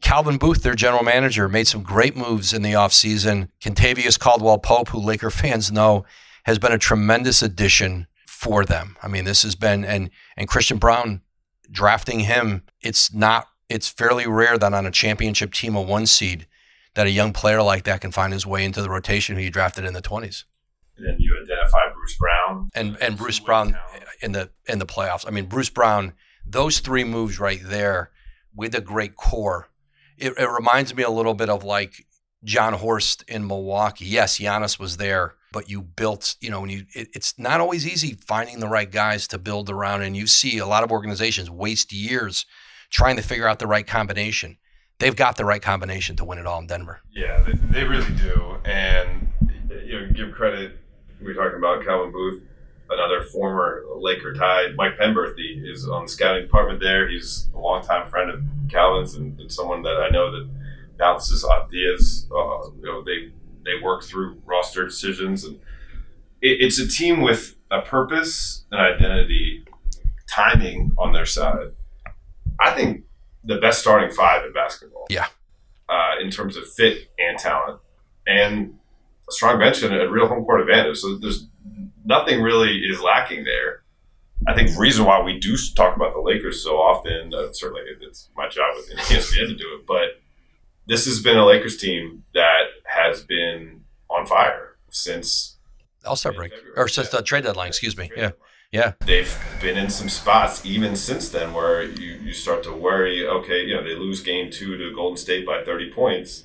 Calvin 0.00 0.38
Booth, 0.38 0.62
their 0.62 0.74
general 0.74 1.02
manager, 1.02 1.48
made 1.48 1.66
some 1.66 1.82
great 1.82 2.16
moves 2.16 2.52
in 2.52 2.62
the 2.62 2.72
offseason. 2.72 3.48
Kentavious 3.60 4.18
Caldwell 4.18 4.58
Pope, 4.58 4.90
who 4.90 4.98
Laker 4.98 5.30
fans 5.30 5.72
know, 5.72 6.04
has 6.44 6.58
been 6.58 6.72
a 6.72 6.78
tremendous 6.78 7.42
addition 7.42 8.06
for 8.26 8.64
them. 8.64 8.96
I 9.02 9.08
mean, 9.08 9.24
this 9.24 9.42
has 9.42 9.56
been 9.56 9.84
and 9.84 10.10
and 10.36 10.48
Christian 10.48 10.78
Braun 10.78 11.22
drafting 11.70 12.20
him, 12.20 12.62
it's 12.80 13.12
not 13.12 13.48
it's 13.68 13.88
fairly 13.88 14.26
rare 14.26 14.56
that 14.56 14.72
on 14.72 14.86
a 14.86 14.90
championship 14.90 15.52
team, 15.52 15.76
a 15.76 15.82
one 15.82 16.06
seed, 16.06 16.46
that 16.94 17.06
a 17.06 17.10
young 17.10 17.32
player 17.32 17.62
like 17.62 17.84
that 17.84 18.00
can 18.00 18.12
find 18.12 18.32
his 18.32 18.46
way 18.46 18.64
into 18.64 18.80
the 18.80 18.88
rotation 18.88 19.36
who 19.36 19.42
you 19.42 19.50
drafted 19.50 19.84
in 19.84 19.92
the 19.92 20.00
twenties. 20.00 20.44
And 20.98 21.06
then 21.06 21.16
you 21.18 21.38
identify 21.42 21.92
Bruce 21.94 22.16
Brown. 22.16 22.68
And 22.74 22.96
and 23.00 23.16
Bruce 23.16 23.38
Brown 23.38 23.76
in 24.20 24.32
the 24.32 24.50
in 24.66 24.78
the 24.78 24.86
playoffs. 24.86 25.24
I 25.26 25.30
mean, 25.30 25.46
Bruce 25.46 25.70
Brown, 25.70 26.12
those 26.46 26.80
three 26.80 27.04
moves 27.04 27.38
right 27.38 27.60
there 27.62 28.10
with 28.54 28.74
a 28.74 28.80
great 28.80 29.16
core. 29.16 29.68
It, 30.16 30.34
it 30.36 30.50
reminds 30.50 30.94
me 30.94 31.04
a 31.04 31.10
little 31.10 31.34
bit 31.34 31.48
of 31.48 31.62
like 31.62 32.06
Jon 32.44 32.74
Horst 32.74 33.24
in 33.28 33.46
Milwaukee. 33.46 34.06
Yes, 34.06 34.38
Giannis 34.38 34.78
was 34.78 34.96
there, 34.96 35.34
but 35.52 35.68
you 35.68 35.82
built, 35.82 36.36
you 36.40 36.50
know, 36.50 36.60
when 36.60 36.70
you 36.70 36.84
it, 36.94 37.08
it's 37.14 37.38
not 37.38 37.60
always 37.60 37.86
easy 37.86 38.14
finding 38.26 38.60
the 38.60 38.68
right 38.68 38.90
guys 38.90 39.28
to 39.28 39.38
build 39.38 39.70
around 39.70 40.02
and 40.02 40.16
you 40.16 40.26
see 40.26 40.58
a 40.58 40.66
lot 40.66 40.84
of 40.84 40.90
organizations 40.90 41.50
waste 41.50 41.92
years 41.92 42.46
trying 42.90 43.16
to 43.16 43.22
figure 43.22 43.46
out 43.46 43.58
the 43.58 43.66
right 43.66 43.86
combination. 43.86 44.58
They've 44.98 45.14
got 45.14 45.36
the 45.36 45.44
right 45.44 45.62
combination 45.62 46.16
to 46.16 46.24
win 46.24 46.38
it 46.38 46.46
all 46.46 46.58
in 46.58 46.66
Denver. 46.66 47.00
Yeah, 47.12 47.40
they, 47.42 47.52
they 47.52 47.84
really 47.84 48.12
do. 48.16 48.56
And 48.64 49.32
you 49.84 50.00
know, 50.00 50.12
give 50.12 50.32
credit 50.32 50.78
we 51.20 51.32
are 51.32 51.34
talking 51.34 51.58
about 51.58 51.84
Calvin 51.84 52.12
Booth 52.12 52.42
another 52.90 53.22
former 53.22 53.84
Laker 53.96 54.34
tie, 54.34 54.68
Mike 54.74 54.96
Penberthy, 54.98 55.68
is 55.68 55.88
on 55.88 56.04
the 56.04 56.08
scouting 56.08 56.42
department 56.42 56.80
there. 56.80 57.08
He's 57.08 57.48
a 57.54 57.58
longtime 57.58 58.08
friend 58.08 58.30
of 58.30 58.42
Calvin's 58.70 59.14
and, 59.14 59.38
and 59.40 59.52
someone 59.52 59.82
that 59.82 59.96
I 59.96 60.08
know 60.10 60.30
that 60.32 60.48
bounces 60.98 61.44
ideas. 61.44 62.26
Uh, 62.30 62.70
you 62.76 62.84
know, 62.84 63.02
they 63.02 63.30
they 63.64 63.82
work 63.82 64.04
through 64.04 64.40
roster 64.46 64.84
decisions, 64.84 65.44
and 65.44 65.56
it, 66.40 66.60
it's 66.60 66.78
a 66.78 66.88
team 66.88 67.20
with 67.20 67.56
a 67.70 67.82
purpose, 67.82 68.64
an 68.72 68.80
identity, 68.80 69.64
timing 70.26 70.92
on 70.96 71.12
their 71.12 71.26
side. 71.26 71.72
I 72.60 72.72
think 72.72 73.04
the 73.44 73.58
best 73.58 73.80
starting 73.80 74.10
five 74.10 74.44
in 74.44 74.52
basketball. 74.52 75.06
Yeah. 75.10 75.26
Uh, 75.88 76.20
in 76.22 76.30
terms 76.30 76.54
of 76.58 76.70
fit 76.70 77.10
and 77.18 77.38
talent, 77.38 77.80
and 78.26 78.77
a 79.28 79.32
strong 79.32 79.58
bench 79.58 79.82
and 79.82 79.94
a 79.94 80.08
real 80.08 80.26
home 80.26 80.44
court 80.44 80.60
advantage. 80.60 80.98
So 80.98 81.16
there's 81.16 81.46
nothing 82.04 82.42
really 82.42 82.78
is 82.78 83.00
lacking 83.00 83.44
there. 83.44 83.82
I 84.46 84.54
think 84.54 84.70
the 84.70 84.78
reason 84.78 85.04
why 85.04 85.20
we 85.20 85.38
do 85.38 85.56
talk 85.74 85.96
about 85.96 86.14
the 86.14 86.20
Lakers 86.20 86.62
so 86.62 86.76
often, 86.76 87.34
uh, 87.34 87.52
certainly 87.52 87.82
it's 88.00 88.30
my 88.36 88.48
job 88.48 88.74
with 88.76 88.88
ESPN 88.98 89.46
to 89.48 89.54
do 89.54 89.74
it, 89.74 89.86
but 89.86 90.20
this 90.86 91.04
has 91.06 91.20
been 91.20 91.36
a 91.36 91.44
Lakers 91.44 91.76
team 91.76 92.24
that 92.34 92.62
has 92.84 93.22
been 93.22 93.82
on 94.08 94.26
fire 94.26 94.76
since 94.90 95.58
All 96.06 96.16
Star 96.16 96.32
break 96.32 96.52
or 96.76 96.88
since 96.88 97.10
the 97.10 97.22
trade 97.22 97.44
deadline. 97.44 97.68
Excuse 97.68 97.96
me. 97.96 98.10
Yeah, 98.16 98.30
Yeah. 98.72 98.92
They've 99.04 99.36
been 99.60 99.76
in 99.76 99.90
some 99.90 100.08
spots 100.08 100.64
even 100.64 100.96
since 100.96 101.28
then 101.28 101.52
where 101.52 101.82
you, 101.82 102.14
you 102.14 102.32
start 102.32 102.62
to 102.62 102.72
worry, 102.72 103.26
okay, 103.26 103.64
you 103.64 103.74
know, 103.74 103.82
they 103.82 103.96
lose 103.96 104.22
game 104.22 104.50
two 104.50 104.78
to 104.78 104.94
Golden 104.94 105.16
State 105.16 105.44
by 105.44 105.62
30 105.64 105.92
points. 105.92 106.44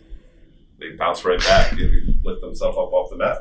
They 0.80 0.92
bounce 0.92 1.24
right 1.24 1.40
back 1.40 1.72
lift 2.24 2.42
themselves 2.42 2.78
up 2.78 2.92
off 2.92 3.10
the 3.10 3.18
mat. 3.18 3.38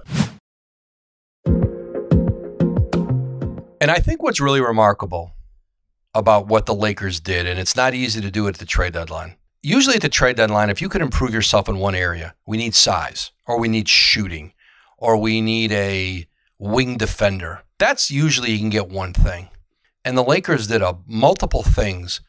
And 3.80 3.90
I 3.90 3.98
think 3.98 4.22
what's 4.22 4.40
really 4.40 4.60
remarkable 4.60 5.32
about 6.14 6.46
what 6.46 6.66
the 6.66 6.74
Lakers 6.74 7.20
did, 7.20 7.46
and 7.46 7.58
it's 7.58 7.74
not 7.74 7.94
easy 7.94 8.20
to 8.20 8.30
do 8.30 8.46
at 8.46 8.58
the 8.58 8.64
trade 8.64 8.92
deadline. 8.92 9.36
Usually 9.62 9.96
at 9.96 10.02
the 10.02 10.08
trade 10.08 10.36
deadline, 10.36 10.70
if 10.70 10.80
you 10.80 10.88
can 10.88 11.02
improve 11.02 11.32
yourself 11.32 11.68
in 11.68 11.78
one 11.78 11.94
area, 11.94 12.34
we 12.46 12.56
need 12.56 12.74
size, 12.74 13.32
or 13.46 13.58
we 13.58 13.68
need 13.68 13.88
shooting, 13.88 14.52
or 14.98 15.16
we 15.16 15.40
need 15.40 15.72
a 15.72 16.26
wing 16.58 16.96
defender. 16.96 17.62
That's 17.78 18.10
usually 18.10 18.52
you 18.52 18.58
can 18.58 18.70
get 18.70 18.88
one 18.88 19.12
thing. 19.12 19.48
And 20.04 20.16
the 20.16 20.24
Lakers 20.24 20.66
did 20.66 20.82
a 20.82 20.98
multiple 21.06 21.62
things, 21.62 22.20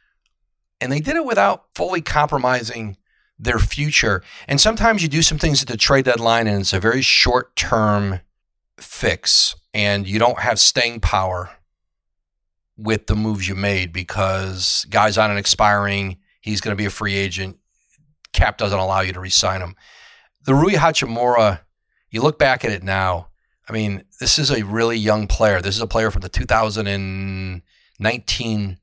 and 0.79 0.91
they 0.91 0.99
did 0.99 1.15
it 1.15 1.25
without 1.25 1.65
fully 1.75 2.01
compromising 2.01 2.97
their 3.37 3.59
future. 3.59 4.23
And 4.47 4.61
sometimes 4.61 5.03
you 5.03 5.09
do 5.09 5.21
some 5.21 5.37
things 5.37 5.61
at 5.61 5.67
the 5.67 5.77
trade 5.77 6.05
deadline, 6.05 6.47
and 6.47 6.61
it's 6.61 6.73
a 6.73 6.79
very 6.79 7.01
short 7.01 7.55
term 7.55 8.21
fix, 8.79 9.55
and 9.73 10.07
you 10.07 10.19
don't 10.19 10.39
have 10.39 10.59
staying 10.59 10.99
power 10.99 11.51
with 12.77 13.07
the 13.07 13.15
moves 13.15 13.47
you 13.47 13.55
made 13.55 13.93
because 13.93 14.85
guys 14.89 15.17
on 15.17 15.31
an 15.31 15.37
expiring, 15.37 16.17
he's 16.41 16.59
going 16.61 16.75
to 16.75 16.81
be 16.81 16.85
a 16.85 16.89
free 16.89 17.15
agent. 17.15 17.57
Cap 18.33 18.57
doesn't 18.57 18.79
allow 18.79 19.01
you 19.01 19.13
to 19.13 19.19
re-sign 19.19 19.61
him. 19.61 19.75
The 20.45 20.55
Rui 20.55 20.73
Hachimura, 20.73 21.59
you 22.09 22.21
look 22.21 22.39
back 22.39 22.65
at 22.65 22.71
it 22.71 22.83
now. 22.83 23.27
I 23.69 23.73
mean, 23.73 24.03
this 24.19 24.39
is 24.39 24.51
a 24.51 24.65
really 24.65 24.97
young 24.97 25.27
player. 25.27 25.61
This 25.61 25.75
is 25.75 25.81
a 25.81 25.87
player 25.87 26.11
from 26.11 26.21
the 26.21 26.29
2019 26.29 28.77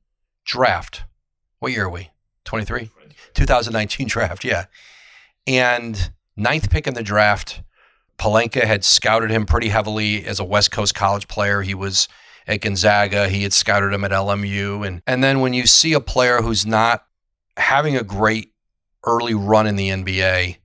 draft. 0.45 1.05
What 1.59 1.73
year 1.73 1.85
are 1.85 1.91
we? 1.91 2.11
23? 2.45 2.91
2019 3.35 4.09
draft, 4.09 4.45
yeah. 4.45 4.67
And 5.47 6.11
ninth 6.37 6.71
pick 6.71 6.87
in 6.87 6.95
the 6.95 7.03
draft. 7.03 7.63
Pelinka 8.19 8.65
had 8.65 8.85
scouted 8.85 9.31
him 9.31 9.47
pretty 9.47 9.69
heavily 9.69 10.27
as 10.27 10.39
a 10.39 10.45
West 10.45 10.71
Coast 10.71 10.95
college 10.95 11.27
player. 11.27 11.63
He 11.63 11.75
was 11.75 12.07
at 12.47 12.61
Gonzaga. 12.61 13.29
He 13.29 13.43
had 13.43 13.53
scouted 13.53 13.93
him 13.93 14.05
at 14.05 14.11
LMU. 14.11 14.87
And, 14.87 15.03
and 15.07 15.25
then 15.25 15.41
when 15.41 15.55
you 15.55 15.67
see 15.67 15.95
a 15.95 16.01
player 16.01 16.43
who's 16.43 16.67
not 16.67 17.07
having 17.57 17.97
a 17.97 18.03
great 18.03 18.53
early 19.07 19.35
run 19.35 19.67
in 19.67 19.77
the 19.77 19.89
NBA, 19.89 20.57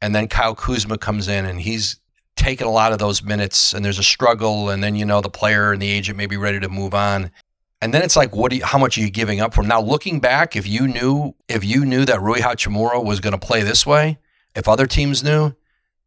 and 0.00 0.14
then 0.14 0.28
Kyle 0.28 0.54
Kuzma 0.54 0.98
comes 0.98 1.28
in 1.28 1.44
and 1.44 1.60
he's 1.60 1.98
taken 2.36 2.66
a 2.66 2.70
lot 2.70 2.92
of 2.92 2.98
those 2.98 3.22
minutes 3.22 3.72
and 3.72 3.84
there's 3.84 3.98
a 3.98 4.04
struggle, 4.04 4.70
and 4.70 4.82
then 4.82 4.94
you 4.94 5.04
know 5.04 5.20
the 5.20 5.30
player 5.30 5.72
and 5.72 5.82
the 5.82 5.90
agent 5.90 6.16
may 6.16 6.26
be 6.26 6.36
ready 6.36 6.60
to 6.60 6.68
move 6.68 6.94
on. 6.94 7.30
And 7.80 7.92
then 7.92 8.02
it's 8.02 8.16
like, 8.16 8.34
what? 8.34 8.52
You, 8.52 8.64
how 8.64 8.78
much 8.78 8.96
are 8.96 9.02
you 9.02 9.10
giving 9.10 9.40
up 9.40 9.52
from 9.54 9.68
now? 9.68 9.80
Looking 9.80 10.18
back, 10.18 10.56
if 10.56 10.66
you 10.66 10.88
knew, 10.88 11.34
if 11.48 11.64
you 11.64 11.84
knew 11.84 12.04
that 12.04 12.20
Rui 12.20 12.40
Hachimura 12.40 13.04
was 13.04 13.20
going 13.20 13.38
to 13.38 13.46
play 13.46 13.62
this 13.62 13.84
way, 13.86 14.18
if 14.54 14.66
other 14.66 14.86
teams 14.86 15.22
knew, 15.22 15.54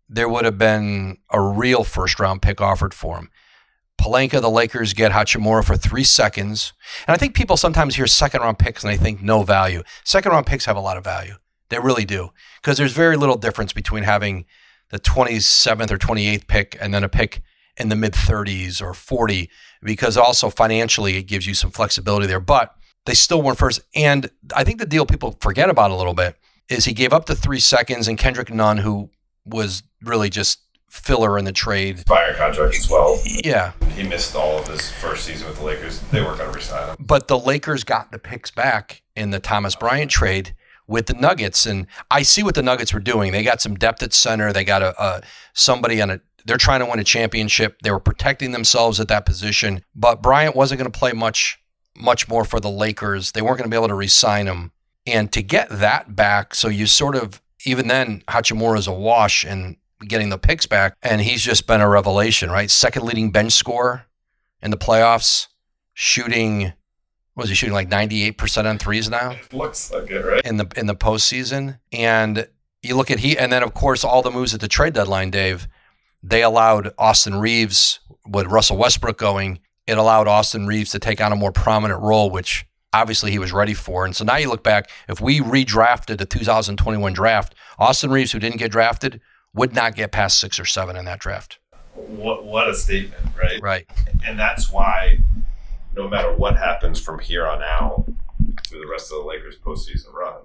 there 0.08 0.28
would 0.28 0.46
have 0.46 0.58
been 0.58 1.18
a 1.30 1.40
real 1.40 1.84
first 1.84 2.20
round 2.20 2.42
pick 2.42 2.60
offered 2.60 2.94
for 2.94 3.18
him. 3.18 3.30
Pelinka, 4.00 4.42
the 4.42 4.50
Lakers 4.50 4.94
get 4.94 5.12
Hachimura 5.12 5.64
for 5.64 5.76
three 5.76 6.06
seconds. 6.06 6.74
And 7.08 7.14
I 7.14 7.18
think 7.18 7.36
people 7.36 7.58
sometimes 7.58 7.96
hear 7.96 8.08
second 8.08 8.42
round 8.42 8.58
picks 8.58 8.84
and 8.84 8.92
they 8.92 8.98
think 8.98 9.22
no 9.22 9.44
value. 9.44 9.84
Second 10.04 10.32
round 10.32 10.46
picks 10.46 10.66
have 10.66 10.78
a 10.78 10.82
lot 10.82 10.98
of 10.98 11.04
value. 11.04 11.36
They 11.70 11.80
really 11.80 12.06
do. 12.06 12.30
Because 12.62 12.78
there's 12.78 12.94
very 12.94 13.18
little 13.18 13.38
difference 13.38 13.74
between 13.74 14.04
having 14.04 14.46
the 14.90 15.00
27th 15.00 15.92
or 15.92 15.98
28th 15.98 16.48
pick 16.48 16.78
and 16.82 16.94
then 16.94 17.04
a 17.04 17.10
pick 17.10 17.42
in 17.80 17.90
the 17.90 17.96
mid 17.96 18.14
30s 18.14 18.82
or 18.82 18.94
40, 18.94 19.50
because 19.82 20.18
also 20.18 20.50
financially 20.50 21.18
it 21.18 21.24
gives 21.24 21.48
you 21.48 21.54
some 21.54 21.72
flexibility 21.72 22.28
there. 22.28 22.40
But 22.40 22.76
they 23.06 23.14
still 23.14 23.42
weren't 23.42 23.58
first. 23.58 23.82
And 23.96 24.30
I 24.56 24.64
think 24.64 24.80
the 24.80 24.86
deal 24.86 25.06
people 25.06 25.38
forget 25.42 25.70
about 25.70 25.92
a 25.92 25.96
little 25.96 26.14
bit 26.14 26.36
is 26.70 26.86
he 26.86 26.94
gave 26.94 27.14
up 27.14 27.26
the 27.26 27.36
three 27.36 27.60
seconds 27.60 28.08
and 28.08 28.18
Kendrick 28.18 28.54
Nunn, 28.54 28.78
who 28.78 29.10
was 29.46 29.84
really 30.04 30.30
just 30.30 30.60
filler 30.90 31.38
in 31.38 31.46
the 31.46 31.52
trade. 31.52 32.06
Fire 32.06 32.34
contract 32.36 32.76
as 32.76 32.90
well. 32.90 33.20
Yeah. 33.26 33.74
He 33.96 34.04
missed 34.04 34.36
all 34.36 34.60
of 34.60 34.68
his 34.68 34.92
first 34.92 35.26
season 35.26 35.48
with 35.48 35.58
the 35.58 35.64
Lakers. 35.64 36.00
They 36.12 36.22
weren't 36.22 36.38
going 36.38 36.52
to 36.52 36.56
resign 36.56 36.90
him. 36.90 36.96
But 37.00 37.28
the 37.28 37.38
Lakers 37.38 37.84
got 37.84 38.12
the 38.12 38.20
picks 38.20 38.52
back 38.52 39.02
in 39.16 39.32
the 39.32 39.40
Thomas 39.40 39.76
Bryant 39.76 40.12
trade 40.12 40.56
with 40.88 41.06
the 41.06 41.14
Nuggets, 41.14 41.68
and 41.68 41.86
I 42.10 42.24
see 42.24 42.42
what 42.42 42.56
the 42.56 42.64
Nuggets 42.64 42.94
were 42.94 43.00
doing. 43.00 43.32
They 43.32 43.44
got 43.44 43.62
some 43.62 43.76
depth 43.76 44.02
at 44.02 44.12
center. 44.12 44.52
They 44.52 44.64
got 44.64 44.82
a, 44.82 45.02
a 45.02 45.22
somebody 45.54 46.02
on 46.02 46.10
a. 46.10 46.22
They're 46.50 46.58
trying 46.58 46.80
to 46.80 46.88
win 46.88 46.98
a 46.98 47.04
championship. 47.04 47.78
They 47.84 47.92
were 47.92 48.00
protecting 48.00 48.54
themselves 48.54 49.00
at 49.00 49.08
that 49.10 49.24
position, 49.24 49.84
but 49.94 50.24
Bryant 50.24 50.56
wasn't 50.56 50.80
going 50.80 50.92
to 50.92 51.00
play 51.00 51.12
much 51.12 51.60
much 51.96 52.28
more 52.28 52.44
for 52.44 52.60
the 52.60 52.72
Lakers. 52.72 53.34
They 53.34 53.44
weren't 53.44 53.60
going 53.60 53.70
to 53.70 53.74
be 53.74 53.78
able 53.78 53.90
to 53.90 53.94
re-sign 53.94 54.48
him, 54.48 54.72
and 55.06 55.32
to 55.32 55.44
get 55.44 55.70
that 55.70 56.16
back, 56.16 56.56
so 56.56 56.68
you 56.68 56.88
sort 56.88 57.16
of 57.16 57.40
even 57.66 57.88
then 57.88 58.24
Hachimura 58.28 58.80
is 58.80 58.88
a 58.88 58.92
wash, 58.92 59.44
and 59.44 59.76
getting 60.08 60.30
the 60.30 60.40
picks 60.40 60.66
back, 60.66 60.98
and 61.04 61.22
he's 61.22 61.44
just 61.44 61.68
been 61.68 61.82
a 61.82 61.88
revelation, 61.88 62.50
right? 62.50 62.72
Second 62.72 63.04
leading 63.04 63.30
bench 63.30 63.52
score 63.52 64.08
in 64.60 64.72
the 64.72 64.78
playoffs, 64.78 65.50
shooting. 65.94 66.74
Was 67.36 67.50
he 67.50 67.56
shooting 67.56 67.76
like 67.76 67.90
ninety 67.90 68.24
eight 68.24 68.40
percent 68.40 68.66
on 68.66 68.80
threes 68.80 69.08
now? 69.08 69.36
Looks 69.52 69.92
like 69.92 70.10
it, 70.10 70.26
right? 70.26 70.44
In 70.44 70.58
the 70.58 70.68
in 70.76 70.88
the 70.88 70.96
postseason, 70.96 71.78
and 71.92 72.48
you 72.82 72.96
look 72.96 73.12
at 73.12 73.20
he, 73.20 73.38
and 73.38 73.52
then 73.52 73.62
of 73.62 73.76
course 73.76 74.04
all 74.04 74.24
the 74.24 74.32
moves 74.32 74.56
at 74.56 74.62
the 74.62 74.68
trade 74.68 74.94
deadline, 74.94 75.30
Dave. 75.30 75.68
They 76.22 76.44
allowed 76.44 76.92
Austin 76.98 77.40
Reaves 77.40 78.00
with 78.28 78.48
Russell 78.48 78.78
Westbrook 78.78 79.18
going. 79.18 79.60
It 79.88 79.98
allowed 79.98 80.28
Austin 80.28 80.68
Reaves 80.68 80.92
to 80.92 81.00
take 81.00 81.22
on 81.22 81.32
a 81.32 81.36
more 81.36 81.52
prominent 81.52 82.02
role, 82.02 82.30
which 82.30 82.66
obviously 82.94 83.32
he 83.32 83.40
was 83.40 83.52
ready 83.52 83.74
for. 83.74 84.06
And 84.06 84.16
so 84.16 84.24
now 84.24 84.38
you 84.38 84.50
look 84.50 84.64
back, 84.64 84.90
if 85.08 85.22
we 85.22 85.40
redrafted 85.40 86.18
the 86.18 86.26
2021 86.26 87.14
draft, 87.14 87.56
Austin 87.78 88.12
Reeves, 88.12 88.32
who 88.32 88.40
didn't 88.40 88.58
get 88.58 88.72
drafted, 88.72 89.22
would 89.54 89.74
not 89.74 89.96
get 89.96 90.12
past 90.12 90.40
six 90.40 90.60
or 90.60 90.66
seven 90.66 90.96
in 90.96 91.06
that 91.06 91.20
draft. 91.20 91.60
What 91.96 92.46
what 92.46 92.70
a 92.70 92.76
statement, 92.76 93.24
right? 93.38 93.62
Right. 93.62 93.90
And 94.26 94.40
that's 94.40 94.72
why 94.72 95.20
no 95.96 96.08
matter 96.08 96.34
what 96.34 96.56
happens 96.56 97.00
from 97.00 97.20
here 97.20 97.46
on 97.46 97.62
out 97.62 98.06
through 98.68 98.80
the 98.80 98.88
rest 98.88 99.12
of 99.12 99.20
the 99.20 99.28
Lakers 99.28 99.58
postseason 99.58 100.14
run, 100.14 100.42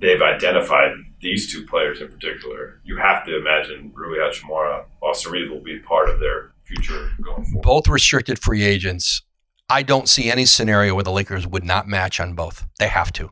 they've 0.00 0.22
identified 0.22 0.92
these 1.20 1.50
two 1.50 1.66
players 1.66 2.00
in 2.00 2.08
particular. 2.08 2.80
You 2.84 2.98
have 2.98 3.24
to 3.26 3.36
imagine 3.36 3.92
Rui 3.94 4.18
Hachimura, 4.18 4.84
Reed 5.30 5.50
will 5.50 5.62
be 5.62 5.78
part 5.80 6.08
of 6.10 6.20
their 6.20 6.52
future 6.64 7.10
going 7.22 7.44
forward. 7.44 7.62
Both 7.62 7.88
restricted 7.88 8.38
free 8.38 8.62
agents. 8.62 9.22
I 9.68 9.82
don't 9.82 10.08
see 10.08 10.30
any 10.30 10.46
scenario 10.46 10.94
where 10.94 11.04
the 11.04 11.10
Lakers 11.10 11.46
would 11.46 11.64
not 11.64 11.88
match 11.88 12.20
on 12.20 12.34
both. 12.34 12.66
They 12.78 12.88
have 12.88 13.12
to. 13.14 13.30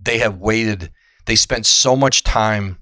They 0.00 0.18
have 0.18 0.38
waited. 0.38 0.90
They 1.26 1.36
spent 1.36 1.66
so 1.66 1.94
much 1.94 2.24
time 2.24 2.78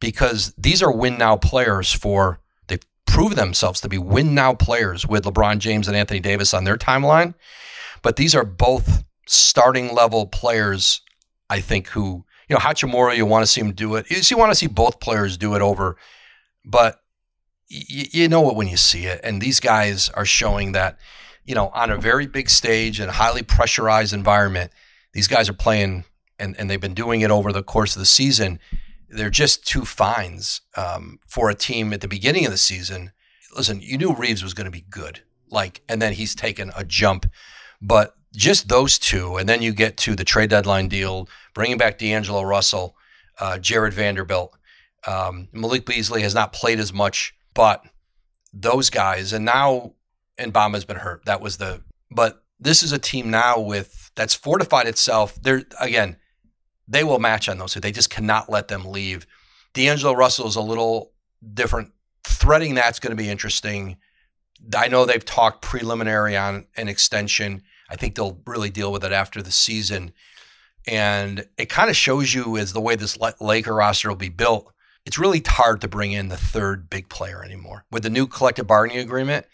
because 0.00 0.52
these 0.58 0.82
are 0.82 0.92
win 0.92 1.16
now 1.16 1.36
players 1.36 1.92
for 1.92 2.40
they've 2.66 2.84
proved 3.06 3.36
themselves 3.36 3.80
to 3.80 3.88
be 3.88 3.98
win 3.98 4.34
now 4.34 4.54
players 4.54 5.06
with 5.06 5.24
LeBron 5.24 5.58
James 5.58 5.88
and 5.88 5.96
Anthony 5.96 6.20
Davis 6.20 6.52
on 6.52 6.64
their 6.64 6.76
timeline. 6.76 7.34
But 8.02 8.16
these 8.16 8.34
are 8.34 8.44
both 8.44 9.04
starting 9.26 9.94
level 9.94 10.26
players, 10.26 11.00
I 11.48 11.60
think, 11.60 11.88
who, 11.88 12.25
you 12.48 12.54
know, 12.54 12.60
Hachimura, 12.60 13.16
you 13.16 13.26
want 13.26 13.42
to 13.42 13.46
see 13.46 13.60
him 13.60 13.72
do 13.72 13.96
it. 13.96 14.30
You 14.30 14.36
want 14.36 14.50
to 14.52 14.56
see 14.56 14.66
both 14.66 15.00
players 15.00 15.36
do 15.36 15.54
it 15.54 15.62
over, 15.62 15.96
but 16.64 17.00
y- 17.70 18.08
you 18.12 18.28
know 18.28 18.48
it 18.50 18.56
when 18.56 18.68
you 18.68 18.76
see 18.76 19.06
it. 19.06 19.20
And 19.24 19.40
these 19.40 19.60
guys 19.60 20.08
are 20.10 20.24
showing 20.24 20.72
that, 20.72 20.98
you 21.44 21.54
know, 21.54 21.68
on 21.74 21.90
a 21.90 21.96
very 21.96 22.26
big 22.26 22.48
stage 22.50 23.00
and 23.00 23.10
highly 23.10 23.42
pressurized 23.42 24.12
environment, 24.12 24.72
these 25.12 25.28
guys 25.28 25.48
are 25.48 25.54
playing 25.54 26.04
and, 26.38 26.54
and 26.58 26.68
they've 26.68 26.80
been 26.80 26.94
doing 26.94 27.22
it 27.22 27.30
over 27.30 27.52
the 27.52 27.62
course 27.62 27.96
of 27.96 28.00
the 28.00 28.06
season 28.06 28.60
they're 29.08 29.30
just 29.30 29.66
two 29.66 29.84
fines 29.84 30.60
um, 30.76 31.18
for 31.26 31.50
a 31.50 31.54
team 31.54 31.92
at 31.92 32.00
the 32.00 32.08
beginning 32.08 32.44
of 32.44 32.52
the 32.52 32.58
season. 32.58 33.12
Listen, 33.54 33.80
you 33.80 33.96
knew 33.98 34.14
Reaves 34.14 34.42
was 34.42 34.54
going 34.54 34.66
to 34.66 34.70
be 34.70 34.84
good, 34.90 35.22
like, 35.50 35.82
and 35.88 36.02
then 36.02 36.12
he's 36.12 36.34
taken 36.34 36.72
a 36.76 36.84
jump, 36.84 37.26
but 37.80 38.16
just 38.36 38.68
those 38.68 38.98
two, 38.98 39.36
and 39.36 39.48
then 39.48 39.62
you 39.62 39.72
get 39.72 39.96
to 39.98 40.14
the 40.14 40.24
trade 40.24 40.50
deadline 40.50 40.88
deal, 40.88 41.28
bringing 41.54 41.78
back 41.78 41.98
D'Angelo 41.98 42.42
Russell, 42.42 42.96
uh, 43.40 43.58
Jarred 43.58 43.94
Vanderbilt, 43.94 44.56
um, 45.06 45.48
Malik 45.52 45.86
Beasley 45.86 46.22
has 46.22 46.34
not 46.34 46.52
played 46.52 46.80
as 46.80 46.92
much, 46.92 47.34
but 47.54 47.84
those 48.52 48.90
guys, 48.90 49.32
and 49.32 49.44
now 49.44 49.92
Bamba's 50.38 50.84
been 50.84 50.96
hurt. 50.96 51.24
That 51.24 51.40
was 51.40 51.58
the, 51.58 51.82
but 52.10 52.42
this 52.58 52.82
is 52.82 52.92
a 52.92 52.98
team 52.98 53.30
now 53.30 53.60
with 53.60 54.10
that's 54.14 54.34
fortified 54.34 54.86
itself. 54.86 55.40
There 55.40 55.62
again, 55.80 56.16
they 56.88 57.04
will 57.04 57.18
match 57.18 57.48
on 57.48 57.58
those 57.58 57.74
two. 57.74 57.80
They 57.80 57.92
just 57.92 58.10
cannot 58.10 58.50
let 58.50 58.68
them 58.68 58.84
leave. 58.84 59.26
D'Angelo 59.74 60.14
Russell 60.14 60.48
is 60.48 60.56
a 60.56 60.60
little 60.60 61.12
different. 61.54 61.92
Threading 62.24 62.74
that's 62.74 62.98
going 62.98 63.16
to 63.16 63.22
be 63.22 63.28
interesting. 63.28 63.96
I 64.76 64.88
know 64.88 65.04
they've 65.04 65.24
talked 65.24 65.62
preliminary 65.62 66.36
on 66.36 66.66
an 66.76 66.88
extension. 66.88 67.62
I 67.88 67.96
think 67.96 68.14
they'll 68.14 68.40
really 68.46 68.70
deal 68.70 68.92
with 68.92 69.04
it 69.04 69.12
after 69.12 69.42
the 69.42 69.50
season. 69.50 70.12
And 70.86 71.46
it 71.58 71.68
kind 71.68 71.90
of 71.90 71.96
shows 71.96 72.32
you 72.34 72.56
as 72.56 72.72
the 72.72 72.80
way 72.80 72.96
this 72.96 73.18
Laker 73.40 73.74
roster 73.74 74.08
will 74.08 74.16
be 74.16 74.28
built. 74.28 74.72
It's 75.04 75.18
really 75.18 75.42
hard 75.44 75.80
to 75.80 75.88
bring 75.88 76.12
in 76.12 76.28
the 76.28 76.36
third 76.36 76.90
big 76.90 77.08
player 77.08 77.44
anymore. 77.44 77.84
With 77.90 78.02
the 78.02 78.10
new 78.10 78.26
collective 78.26 78.66
bargaining 78.66 78.98
agreement, 78.98 79.46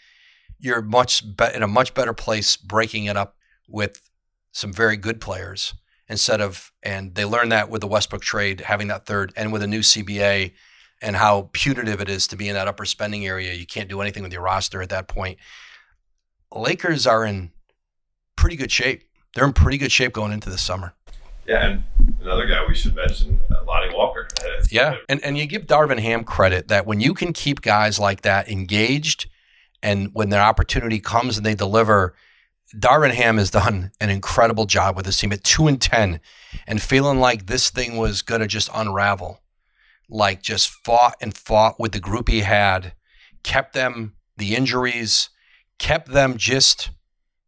you're 0.59 0.81
much 0.81 1.35
be- 1.35 1.53
in 1.53 1.63
a 1.63 1.67
much 1.67 1.93
better 1.93 2.13
place 2.13 2.57
breaking 2.57 3.05
it 3.05 3.17
up 3.17 3.35
with 3.67 4.09
some 4.51 4.73
very 4.73 4.97
good 4.97 5.19
players 5.19 5.73
instead 6.07 6.41
of 6.41 6.71
and 6.83 7.15
they 7.15 7.25
learned 7.25 7.51
that 7.51 7.69
with 7.69 7.81
the 7.81 7.87
Westbrook 7.87 8.21
trade 8.21 8.61
having 8.61 8.87
that 8.87 9.05
third 9.05 9.33
and 9.35 9.51
with 9.51 9.63
a 9.63 9.67
new 9.67 9.79
CBA 9.79 10.53
and 11.01 11.15
how 11.15 11.49
punitive 11.53 12.01
it 12.01 12.09
is 12.09 12.27
to 12.27 12.35
be 12.35 12.47
in 12.47 12.55
that 12.55 12.67
upper 12.67 12.85
spending 12.85 13.25
area. 13.25 13.53
You 13.53 13.65
can't 13.65 13.89
do 13.89 14.01
anything 14.01 14.23
with 14.23 14.31
your 14.31 14.41
roster 14.41 14.81
at 14.81 14.89
that 14.89 15.07
point. 15.07 15.37
Lakers 16.51 17.05
are 17.07 17.25
in 17.25 17.51
pretty 18.43 18.57
good 18.57 18.71
shape. 18.73 19.05
They're 19.33 19.45
in 19.45 19.53
pretty 19.53 19.77
good 19.77 19.91
shape 19.91 20.11
going 20.11 20.33
into 20.33 20.49
the 20.49 20.57
summer. 20.57 20.93
Yeah, 21.47 21.65
and 21.65 21.83
another 22.21 22.45
guy 22.45 22.65
we 22.67 22.75
should 22.75 22.93
mention, 22.93 23.39
uh, 23.49 23.63
Lonnie 23.65 23.95
Walker. 23.95 24.27
Yeah, 24.69 24.97
and 25.07 25.23
and 25.23 25.37
you 25.37 25.45
give 25.45 25.65
Darvin 25.65 25.99
Ham 25.99 26.25
credit 26.25 26.67
that 26.67 26.85
when 26.85 26.99
you 26.99 27.13
can 27.13 27.31
keep 27.31 27.61
guys 27.61 27.99
like 27.99 28.21
that 28.23 28.49
engaged, 28.49 29.29
and 29.81 30.13
when 30.13 30.27
their 30.27 30.41
opportunity 30.41 30.99
comes 30.99 31.37
and 31.37 31.45
they 31.45 31.55
deliver, 31.55 32.15
Darvin 32.75 33.11
Ham 33.11 33.37
has 33.37 33.49
done 33.49 33.91
an 34.01 34.09
incredible 34.09 34.65
job 34.65 34.97
with 34.97 35.05
this 35.05 35.17
team 35.17 35.31
at 35.31 35.45
two 35.45 35.67
and 35.67 35.81
ten, 35.81 36.19
and 36.67 36.81
feeling 36.81 37.19
like 37.19 37.45
this 37.45 37.69
thing 37.69 37.95
was 37.95 38.21
going 38.21 38.41
to 38.41 38.47
just 38.47 38.69
unravel, 38.73 39.41
like 40.09 40.41
just 40.41 40.69
fought 40.69 41.15
and 41.21 41.37
fought 41.37 41.79
with 41.79 41.93
the 41.93 41.99
group 42.01 42.27
he 42.27 42.41
had, 42.41 42.93
kept 43.41 43.73
them 43.73 44.15
the 44.35 44.53
injuries, 44.53 45.29
kept 45.79 46.09
them 46.09 46.35
just 46.35 46.89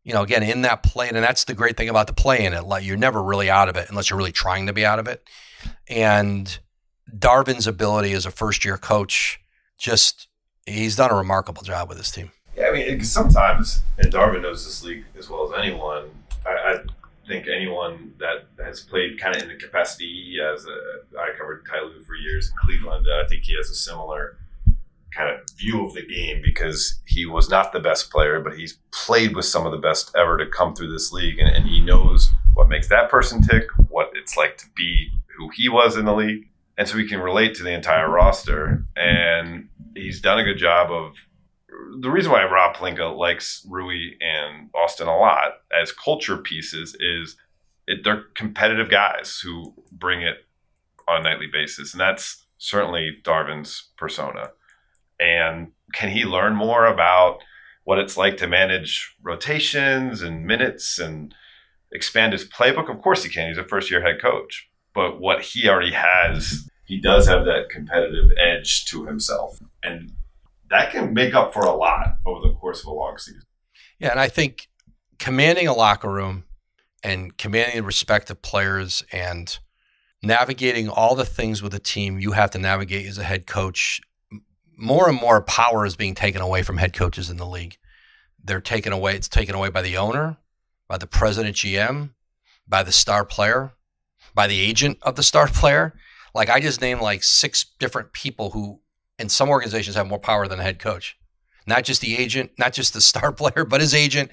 you 0.06 0.14
know, 0.14 0.22
again, 0.22 0.44
in 0.44 0.62
that 0.62 0.84
play, 0.84 1.10
and 1.10 1.18
that's 1.18 1.44
the 1.46 1.56
great 1.56 1.76
thing 1.76 1.90
about 1.90 2.06
the 2.06 2.14
play 2.14 2.46
in 2.46 2.54
it. 2.54 2.64
Like 2.64 2.86
you're 2.86 2.96
never 2.96 3.22
really 3.22 3.50
out 3.50 3.68
of 3.68 3.76
it 3.76 3.90
unless 3.90 4.10
you're 4.10 4.18
really 4.18 4.32
trying 4.32 4.68
to 4.68 4.74
be 4.74 4.86
out 4.86 5.00
of 5.00 5.08
it. 5.08 5.28
And 5.90 6.58
Darvin's 7.12 7.66
ability 7.66 8.14
as 8.14 8.26
a 8.26 8.32
first 8.32 8.64
year 8.64 8.78
coach, 8.78 9.42
just 9.80 10.28
he's 10.68 10.96
done 10.96 11.12
a 11.12 11.16
remarkable 11.16 11.64
job 11.64 11.90
with 11.90 11.98
his 11.98 12.12
team. 12.12 12.32
Yeah, 12.56 12.68
I 12.68 12.72
mean, 12.72 13.04
sometimes, 13.04 13.82
and 13.98 14.14
Darvin 14.14 14.44
knows 14.44 14.64
this 14.64 14.84
league 14.84 15.06
as 15.18 15.28
well 15.28 15.52
as 15.52 15.60
anyone. 15.60 16.12
I, 16.46 16.50
I 16.50 16.78
think 17.28 17.48
anyone 17.48 18.14
that 18.20 18.46
has 18.64 18.82
played 18.82 19.20
kind 19.20 19.36
of 19.36 19.42
in 19.42 19.50
the 19.50 19.56
capacity 19.56 20.38
as 20.40 20.66
a, 20.66 21.20
I 21.20 21.32
covered 21.36 21.66
Ty 21.66 21.82
Lue 21.82 22.04
for 22.04 22.16
years 22.16 22.50
in 22.50 22.54
Cleveland. 22.64 23.08
I 23.12 23.28
think 23.28 23.44
he 23.44 23.56
has 23.58 23.72
a 23.72 23.76
similar 23.76 24.38
kind 25.16 25.30
of 25.30 25.40
view 25.58 25.86
of 25.86 25.94
the 25.94 26.06
game 26.06 26.42
because 26.44 27.00
he 27.06 27.26
was 27.26 27.50
not 27.50 27.72
the 27.72 27.80
best 27.80 28.12
player, 28.12 28.40
but 28.40 28.58
he's 28.58 28.80
played 28.92 29.36
with 29.36 29.46
some 29.46 29.66
of 29.66 29.72
the 29.72 29.78
best 29.78 30.12
ever 30.16 30.38
to 30.38 30.46
come 30.46 30.76
through 30.76 30.92
this 30.92 31.12
league, 31.12 31.40
and, 31.40 31.50
and 31.50 31.66
he 31.66 31.80
knows 31.80 32.30
what 32.54 32.70
makes 32.70 32.90
that 32.90 33.10
person 33.10 33.42
tick, 33.42 33.68
what 33.90 34.12
it's 34.14 34.38
like 34.38 34.58
to 34.58 34.66
be 34.76 35.10
who 35.38 35.50
he 35.50 35.70
was 35.70 35.98
in 35.98 36.06
the 36.06 36.14
league, 36.14 36.50
and 36.78 36.88
so 36.88 36.98
he 36.98 37.08
can 37.08 37.20
relate 37.20 37.56
to 37.56 37.64
the 37.64 37.74
entire 37.74 38.10
roster. 38.10 38.86
And 38.96 39.70
he's 39.96 40.22
done 40.22 40.40
a 40.40 40.44
good 40.44 40.58
job 40.58 40.92
of. 40.92 41.16
The 42.00 42.10
reason 42.10 42.32
why 42.32 42.44
Rob 42.46 42.76
Pelinka 42.76 43.18
likes 43.18 43.66
Rui 43.70 44.12
and 44.22 44.70
Austin 44.74 45.08
a 45.08 45.18
lot 45.18 45.60
as 45.78 45.92
culture 45.92 46.38
pieces 46.38 46.96
is 47.00 47.36
it, 47.86 48.04
they're 48.04 48.24
competitive 48.36 48.90
guys 48.90 49.42
who 49.44 49.74
bring 49.92 50.22
it 50.22 50.38
on 51.08 51.22
a 51.22 51.24
nightly 51.24 51.48
basis, 51.52 51.94
and 51.94 52.02
that's 52.02 52.46
certainly 52.58 53.18
Darvin's 53.24 53.90
persona. 53.98 54.52
And 55.20 55.72
can 55.94 56.10
he 56.10 56.26
learn 56.26 56.56
more 56.56 56.86
about 56.86 57.40
what 57.84 58.00
it's 58.00 58.18
like 58.18 58.38
to 58.38 58.48
manage 58.48 59.16
rotations 59.22 60.22
and 60.22 60.46
minutes 60.46 61.00
and 61.00 61.34
expand 61.92 62.34
his 62.34 62.48
playbook? 62.48 62.90
Of 62.90 63.02
course 63.02 63.24
he 63.24 63.30
can. 63.30 63.48
He's 63.48 63.58
a 63.58 63.64
first 63.64 63.90
year 63.90 64.02
head 64.02 64.22
coach. 64.22 64.70
But 64.94 65.20
what 65.20 65.42
he 65.42 65.68
already 65.70 65.92
has, 65.92 66.68
he 66.86 67.00
does 67.00 67.28
have 67.28 67.46
that 67.46 67.70
competitive 67.70 68.32
edge 68.38 68.86
to 68.86 69.06
himself. 69.06 69.60
And 69.84 70.14
that 70.70 70.92
can 70.92 71.14
make 71.14 71.34
up 71.34 71.54
for 71.54 71.62
a 71.62 71.76
lot 71.76 72.18
over 72.26 72.48
the 72.48 72.54
course 72.54 72.82
of 72.82 72.88
a 72.88 72.94
long 72.94 73.18
season. 73.18 73.44
Yeah, 74.00 74.12
and 74.12 74.20
I 74.20 74.28
think 74.28 74.68
commanding 75.20 75.68
a 75.68 75.74
locker 75.74 76.12
room 76.12 76.46
and 77.04 77.38
commanding 77.38 77.78
the 77.78 77.84
respect 77.84 78.30
of 78.30 78.42
players 78.42 79.04
and 79.12 79.58
navigating 80.24 80.90
all 80.90 81.16
the 81.16 81.26
things 81.26 81.62
with 81.62 81.74
a 81.74 81.80
team 81.80 82.20
you 82.20 82.32
have 82.32 82.52
to 82.52 82.58
navigate 82.58 83.06
as 83.06 83.18
a 83.18 83.24
head 83.24 83.46
coach 83.46 84.02
more 84.78 85.10
and 85.10 85.20
more 85.20 85.42
power 85.42 85.86
is 85.86 85.96
being 85.96 86.16
taken 86.16 86.42
away 86.42 86.64
from 86.64 86.78
head 86.78 86.94
coaches 86.94 87.30
in 87.30 87.38
the 87.38 87.46
league. 87.46 87.78
They're 88.44 88.62
taken 88.62 88.94
away. 88.94 89.16
It's 89.16 89.28
taken 89.28 89.56
away 89.56 89.70
by 89.70 89.82
the 89.82 89.98
owner, 89.98 90.38
by 90.88 90.98
the 90.98 91.08
president 91.08 91.56
GM, 91.56 92.12
by 92.68 92.84
the 92.84 92.92
star 92.92 93.26
player, 93.26 93.74
by 94.34 94.48
the 94.48 94.60
agent 94.60 95.00
of 95.02 95.16
the 95.16 95.24
star 95.24 95.48
player. 95.48 95.96
Like 96.34 96.50
I 96.50 96.60
just 96.60 96.82
named 96.82 97.02
like 97.02 97.24
six 97.24 97.66
different 97.80 98.14
people 98.14 98.52
who, 98.52 98.82
in 99.18 99.30
some 99.30 99.50
organizations, 99.50 99.96
have 99.96 100.08
more 100.08 100.20
power 100.20 100.48
than 100.48 100.60
a 100.60 100.64
head 100.64 100.80
coach. 100.80 101.18
Not 101.66 101.84
just 101.84 102.02
the 102.02 102.18
agent, 102.18 102.52
not 102.60 102.74
just 102.74 102.94
the 102.94 103.02
star 103.14 103.32
player, 103.32 103.66
but 103.66 103.82
his 103.82 103.94
agent 103.94 104.32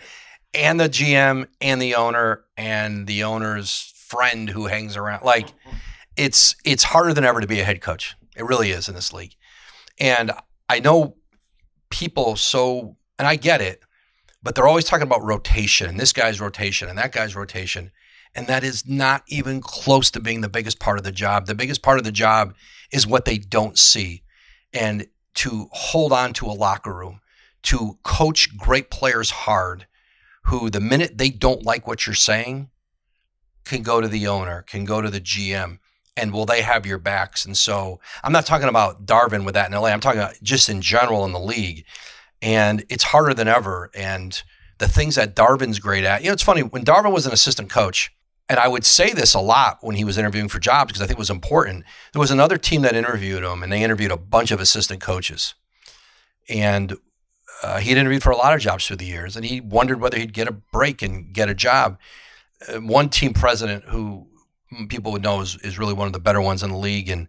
and 0.55 0.79
the 0.79 0.89
GM 0.89 1.47
and 1.61 1.81
the 1.81 1.95
owner 1.95 2.45
and 2.57 3.07
the 3.07 3.25
owner's 3.25 3.93
friend 3.97 4.51
who 4.51 4.67
hangs 4.67 4.97
around. 4.97 5.25
Like 5.25 5.49
it's 6.17 6.55
it's 6.65 6.85
harder 6.85 7.15
than 7.15 7.25
ever 7.25 7.41
to 7.41 7.47
be 7.47 7.61
a 7.61 7.65
head 7.65 7.81
coach. 7.81 8.15
It 8.37 8.45
really 8.45 8.71
is 8.71 8.89
in 8.89 8.95
this 8.95 9.13
league. 9.13 9.35
And 9.99 10.33
I 10.69 10.81
know 10.81 11.17
people 11.91 12.37
so, 12.37 12.97
and 13.19 13.29
I 13.29 13.37
get 13.37 13.61
it, 13.61 13.83
but 14.43 14.55
they're 14.55 14.67
always 14.67 14.85
talking 14.85 15.07
about 15.07 15.23
rotation 15.23 15.89
and 15.89 16.01
this 16.01 16.13
guy's 16.13 16.41
rotation 16.41 16.89
and 16.89 16.99
that 16.99 17.13
guy's 17.13 17.37
rotation. 17.37 17.93
And 18.35 18.47
that 18.47 18.65
is 18.65 18.89
not 18.89 19.23
even 19.29 19.61
close 19.61 20.11
to 20.13 20.21
being 20.21 20.41
the 20.41 20.49
biggest 20.49 20.81
part 20.81 20.99
of 20.99 21.05
the 21.05 21.13
job. 21.13 21.47
The 21.47 21.55
biggest 21.55 21.83
part 21.83 21.99
of 21.99 22.05
the 22.05 22.13
job 22.13 22.55
is 22.91 23.07
what 23.07 23.27
they 23.27 23.39
don't 23.39 23.79
see. 23.79 24.23
And 24.73 25.07
to 25.35 25.69
hold 25.73 26.13
on 26.13 26.33
to 26.35 26.47
a 26.47 26.53
locker 26.53 26.95
room, 26.95 27.21
to 27.65 27.99
coach 28.03 28.57
great 28.57 28.91
players 28.91 29.31
hard, 29.31 29.87
who 30.45 30.71
the 30.71 30.81
minute 30.81 31.19
they 31.19 31.31
don't 31.31 31.65
like 31.65 31.87
what 31.87 32.07
you're 32.07 32.15
saying, 32.15 32.71
can 33.65 33.83
go 33.83 34.01
to 34.01 34.09
the 34.09 34.27
owner, 34.27 34.63
can 34.63 34.85
go 34.85 35.01
to 35.01 35.11
the 35.11 35.21
GM, 35.21 35.79
and 36.17 36.33
will 36.33 36.47
they 36.47 36.63
have 36.63 36.87
your 36.87 36.99
backs? 36.99 37.45
And 37.45 37.57
so 37.57 38.01
I'm 38.23 38.33
not 38.33 38.47
talking 38.47 38.69
about 38.69 39.07
Darvin 39.07 39.45
with 39.45 39.55
that 39.55 39.71
in 39.71 39.77
LA. 39.77 39.89
I'm 39.89 40.01
talking 40.01 40.21
about 40.21 40.35
just 40.43 40.69
in 40.69 40.83
general 40.83 41.25
in 41.25 41.33
the 41.33 41.41
league. 41.41 41.85
And 42.41 42.85
it's 42.89 43.05
harder 43.05 43.35
than 43.35 43.49
ever. 43.49 43.91
And 43.95 44.43
the 44.79 44.89
things 44.89 45.15
that 45.15 45.37
Darvin's 45.37 45.79
great 45.79 46.05
at, 46.05 46.23
you 46.23 46.29
know, 46.29 46.33
it's 46.33 46.43
funny 46.43 46.63
when 46.63 46.85
Darvin 46.85 47.13
was 47.13 47.27
an 47.27 47.33
assistant 47.33 47.71
coach, 47.71 48.13
and 48.49 48.59
I 48.59 48.69
would 48.69 48.85
say 48.85 49.13
this 49.13 49.33
a 49.33 49.41
lot 49.41 49.79
when 49.81 49.97
he 49.97 50.05
was 50.05 50.19
interviewing 50.19 50.49
for 50.49 50.59
jobs 50.59 50.89
because 50.89 51.01
I 51.01 51.07
think 51.07 51.17
it 51.17 51.21
was 51.21 51.31
important. 51.31 51.85
There 52.13 52.21
was 52.21 52.31
another 52.31 52.59
team 52.59 52.83
that 52.83 52.97
interviewed 52.97 53.45
him, 53.45 53.63
and 53.63 53.73
they 53.73 53.83
interviewed 53.83 54.11
a 54.11 54.17
bunch 54.17 54.51
of 54.51 54.61
assistant 54.61 55.01
coaches. 55.01 55.55
And 56.49 56.97
uh, 57.63 57.79
he'd 57.79 57.97
interviewed 57.97 58.23
for 58.23 58.31
a 58.31 58.37
lot 58.37 58.53
of 58.53 58.61
jobs 58.61 58.87
through 58.87 58.97
the 58.97 59.07
years, 59.07 59.37
and 59.37 59.47
he 59.47 59.61
wondered 59.61 60.01
whether 60.01 60.19
he'd 60.19 60.35
get 60.35 60.49
a 60.49 60.53
break 60.53 61.01
and 61.01 61.33
get 61.33 61.49
a 61.49 61.55
job. 61.55 61.97
Uh, 62.69 62.81
one 62.81 63.09
team 63.09 63.33
president 63.33 63.85
who 63.85 64.27
people 64.89 65.13
would 65.13 65.23
know 65.23 65.41
is, 65.41 65.57
is 65.63 65.79
really 65.79 65.95
one 65.95 66.07
of 66.07 66.13
the 66.13 66.21
better 66.21 66.41
ones 66.41 66.63
in 66.63 66.71
the 66.71 66.77
league. 66.77 67.09
And 67.09 67.29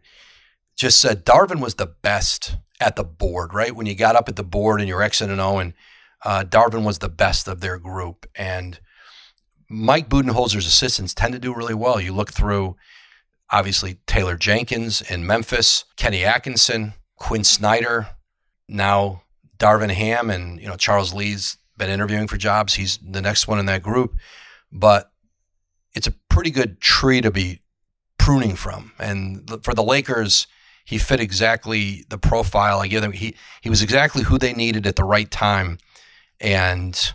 just 0.75 0.99
said 0.99 1.25
Darvin 1.25 1.62
was 1.62 1.75
the 1.75 1.86
best 1.88 2.58
at 2.79 2.95
the 2.95 3.03
board, 3.03 3.53
right? 3.53 3.75
When 3.75 3.86
you 3.86 3.95
got 3.95 4.15
up 4.15 4.27
at 4.27 4.36
the 4.36 4.43
board 4.43 4.79
and 4.79 4.89
you're 4.89 5.01
X 5.01 5.21
and 5.21 5.39
O, 5.39 5.60
and 5.60 5.73
uh, 6.23 6.43
Darvin 6.43 6.86
was 6.86 6.99
the 6.99 7.10
best 7.10 7.47
of 7.47 7.62
their 7.62 7.77
group. 7.77 8.25
And 8.36 8.79
Mike 9.69 10.10
Budenholzer's 10.10 10.65
assistants 10.65 11.13
tend 11.13 11.34
to 11.34 11.39
do 11.39 11.53
really 11.53 11.73
well. 11.73 11.99
You 11.99 12.13
look 12.13 12.32
through, 12.32 12.75
obviously, 13.49 13.99
Taylor 14.08 14.38
Jenkins 14.38 15.01
in 15.01 15.25
Memphis, 15.25 15.86
Kenny 15.95 16.23
Atkinson, 16.23 16.93
Quin 17.17 17.43
Snyder, 17.43 18.08
now 18.67 19.23
Darvin 19.58 19.91
Ham, 19.91 20.29
and 20.29 20.60
you 20.60 20.67
know 20.67 20.75
Charles 20.75 21.13
Lee's 21.13 21.58
been 21.77 21.89
interviewing 21.89 22.27
for 22.27 22.38
jobs. 22.38 22.75
He's 22.75 22.97
the 22.97 23.21
next 23.21 23.47
one 23.47 23.60
in 23.60 23.65
that 23.67 23.84
group. 23.84 24.15
But 24.71 25.12
it's 25.95 26.08
a 26.08 26.13
pretty 26.29 26.51
good 26.51 26.79
tree 26.82 27.21
to 27.21 27.32
be 27.32 27.62
pruning 28.17 28.56
from. 28.56 28.93
And 28.99 29.60
for 29.63 29.73
the 29.73 29.84
Lakers, 29.84 30.47
he 30.86 30.97
fit 30.97 31.19
exactly 31.19 32.06
the 32.10 32.17
profile 32.17 32.79
I 32.79 32.88
give 32.88 33.01
them. 33.01 33.12
He 33.12 33.36
he 33.62 33.69
was 33.69 33.82
exactly 33.82 34.23
who 34.23 34.38
they 34.38 34.53
needed 34.53 34.86
at 34.86 34.95
the 34.95 35.03
right 35.03 35.29
time, 35.29 35.77
and 36.39 37.13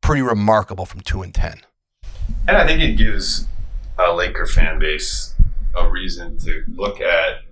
pretty 0.00 0.22
remarkable 0.22 0.86
from 0.86 1.00
two 1.00 1.22
and 1.22 1.34
ten. 1.34 1.62
And 2.46 2.56
I 2.56 2.66
think 2.66 2.82
it 2.82 2.96
gives 2.96 3.46
a 3.98 4.12
Laker 4.12 4.46
fan 4.46 4.78
base 4.78 5.34
a 5.74 5.88
reason 5.88 6.38
to 6.38 6.64
look 6.68 7.00
at 7.00 7.42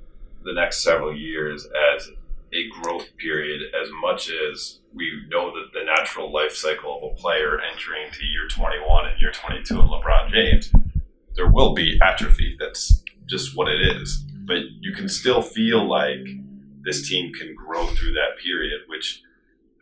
the 0.45 0.53
next 0.53 0.83
several 0.83 1.17
years 1.17 1.67
as 1.95 2.11
a 2.55 2.69
growth 2.81 3.09
period 3.17 3.63
as 3.81 3.89
much 4.01 4.31
as 4.31 4.81
we 4.93 5.11
know 5.29 5.51
that 5.51 5.73
the 5.73 5.85
natural 5.85 6.33
life 6.33 6.55
cycle 6.55 6.99
of 7.03 7.13
a 7.13 7.21
player 7.21 7.59
entering 7.61 8.11
to 8.13 8.25
year 8.25 8.47
21 8.49 9.07
and 9.07 9.21
year 9.21 9.33
22 9.33 9.81
in 9.81 9.87
LeBron 9.87 10.31
James, 10.31 10.73
there 11.35 11.51
will 11.51 11.75
be 11.75 11.99
atrophy. 12.03 12.57
That's 12.59 13.03
just 13.27 13.57
what 13.57 13.69
it 13.69 13.97
is. 13.97 14.25
But 14.47 14.59
you 14.81 14.93
can 14.93 15.09
still 15.09 15.43
feel 15.43 15.89
like 15.89 16.27
this 16.85 17.09
team 17.09 17.33
can 17.33 17.55
grow 17.55 17.87
through 17.87 18.13
that 18.13 18.39
period, 18.43 18.83
which 18.89 19.23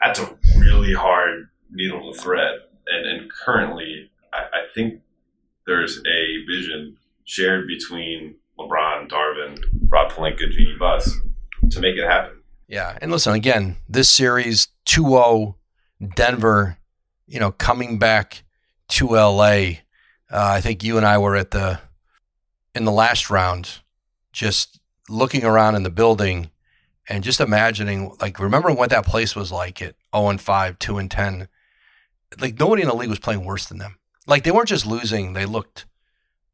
that's 0.02 0.20
a 0.20 0.38
really 0.58 0.94
hard 0.94 1.48
needle 1.70 2.12
to 2.12 2.18
thread. 2.18 2.60
And, 2.86 3.06
and 3.06 3.30
currently, 3.30 4.10
I, 4.32 4.38
I 4.38 4.62
think 4.74 5.00
there's 5.66 5.98
a 5.98 6.46
vision 6.48 6.96
shared 7.24 7.66
between 7.66 8.36
LeBron, 8.58 9.08
Darvin, 9.08 9.62
Rob 9.88 10.12
Pelinka, 10.12 10.50
Jeanie 10.50 10.76
Buss 10.78 11.18
to 11.70 11.80
make 11.80 11.96
it 11.96 12.08
happen. 12.08 12.41
Yeah. 12.68 12.96
And 13.00 13.10
listen, 13.10 13.34
again, 13.34 13.76
this 13.88 14.08
series 14.08 14.68
2 14.86 15.02
0, 15.04 15.56
Denver, 16.14 16.78
you 17.26 17.38
know, 17.38 17.52
coming 17.52 17.98
back 17.98 18.44
to 18.88 19.08
LA. 19.08 19.80
Uh, 20.30 20.54
I 20.54 20.60
think 20.60 20.82
you 20.82 20.96
and 20.96 21.06
I 21.06 21.18
were 21.18 21.36
at 21.36 21.50
the 21.50 21.80
in 22.74 22.84
the 22.84 22.92
last 22.92 23.30
round, 23.30 23.80
just 24.32 24.80
looking 25.08 25.44
around 25.44 25.74
in 25.74 25.82
the 25.82 25.90
building 25.90 26.50
and 27.08 27.24
just 27.24 27.40
imagining, 27.40 28.16
like, 28.20 28.38
remembering 28.38 28.76
what 28.76 28.90
that 28.90 29.04
place 29.04 29.36
was 29.36 29.52
like 29.52 29.82
at 29.82 29.94
0 30.14 30.28
and 30.30 30.40
5, 30.40 30.78
2 30.78 30.98
and 30.98 31.10
10. 31.10 31.48
Like, 32.38 32.58
nobody 32.58 32.82
in 32.82 32.88
the 32.88 32.94
league 32.94 33.10
was 33.10 33.18
playing 33.18 33.44
worse 33.44 33.66
than 33.66 33.78
them. 33.78 33.98
Like, 34.26 34.44
they 34.44 34.50
weren't 34.50 34.68
just 34.68 34.86
losing; 34.86 35.32
they 35.32 35.44
looked, 35.44 35.84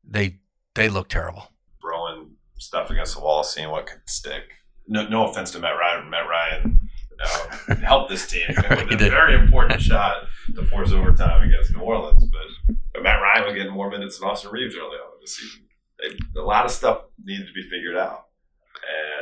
they 0.03 0.39
they 0.75 0.89
looked 0.89 1.13
terrible. 1.13 1.53
Throwing 1.81 2.37
stuff 2.59 2.91
against 2.91 3.15
the 3.15 3.21
wall, 3.21 3.45
seeing 3.45 3.71
what 3.71 3.87
could 3.87 4.01
stick. 4.07 4.58
No, 4.89 5.07
no 5.09 5.29
offense 5.29 5.51
to 5.53 5.59
Matt 5.61 5.75
Ryan. 5.79 6.11
Matt 6.11 6.29
Ryan 6.29 6.81
uh, 7.23 7.75
helped 7.77 8.11
this 8.11 8.27
team 8.27 8.49
with 8.57 9.03
a 9.03 9.11
very 9.11 9.35
important 9.35 9.81
shot 9.81 10.25
to 10.55 10.65
force 10.67 10.93
overtime 10.93 11.49
against 11.49 11.73
New 11.73 11.83
Orleans. 11.83 12.25
But, 12.25 12.77
but 12.95 13.03
Matt 13.03 13.21
Ryan 13.21 13.45
was 13.45 13.55
getting 13.55 13.73
more 13.73 13.91
minutes 13.91 14.19
than 14.19 14.29
Austin 14.29 14.51
Reaves 14.51 14.75
early 14.75 14.97
on 14.97 15.15
in 15.15 15.21
the 15.21 15.27
season. 15.27 15.63
They, 16.01 16.41
a 16.41 16.45
lot 16.45 16.65
of 16.65 16.71
stuff 16.71 17.03
needed 17.23 17.47
to 17.47 17.53
be 17.53 17.63
figured 17.69 17.97
out, 17.97 18.27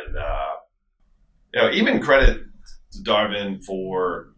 and 0.07 0.17
uh, 0.17 0.51
you 1.55 1.63
know, 1.63 1.71
even 1.71 2.03
credit 2.03 2.45
to 2.93 2.99
Darvin 2.99 3.65
for 3.65 4.35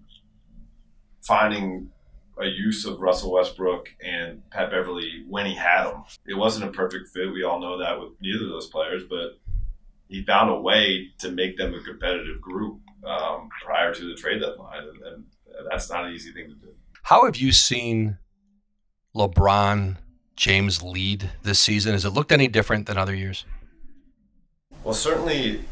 finding 1.22 1.90
a 2.40 2.46
use 2.46 2.84
of 2.84 3.00
Russell 3.00 3.32
Westbrook 3.32 3.88
and 4.00 4.48
Pat 4.50 4.70
Beverley 4.70 5.24
when 5.28 5.46
he 5.46 5.54
had 5.54 5.84
them. 5.84 6.04
It 6.26 6.34
wasn't 6.34 6.70
a 6.70 6.72
perfect 6.72 7.08
fit. 7.08 7.32
We 7.32 7.42
all 7.42 7.60
know 7.60 7.78
that 7.78 8.00
with 8.00 8.12
neither 8.20 8.44
of 8.44 8.50
those 8.50 8.68
players, 8.68 9.02
but 9.08 9.38
he 10.08 10.24
found 10.24 10.50
a 10.50 10.60
way 10.60 11.08
to 11.18 11.30
make 11.30 11.56
them 11.56 11.74
a 11.74 11.80
competitive 11.80 12.40
group 12.40 12.80
um, 13.06 13.48
prior 13.64 13.94
to 13.94 14.08
the 14.08 14.14
trade 14.14 14.40
deadline, 14.40 14.82
and, 14.82 15.02
and 15.02 15.24
that's 15.70 15.90
not 15.90 16.06
an 16.06 16.12
easy 16.12 16.32
thing 16.32 16.48
to 16.48 16.54
do. 16.54 16.74
How 17.02 17.24
have 17.24 17.36
you 17.36 17.52
seen 17.52 18.18
LeBron 19.14 19.96
James 20.36 20.82
lead 20.82 21.30
this 21.42 21.58
season? 21.58 21.92
Has 21.92 22.04
it 22.04 22.10
looked 22.10 22.32
any 22.32 22.48
different 22.48 22.86
than 22.86 22.96
other 22.96 23.14
years? 23.14 23.44
Well, 24.84 24.94
certainly 24.94 25.64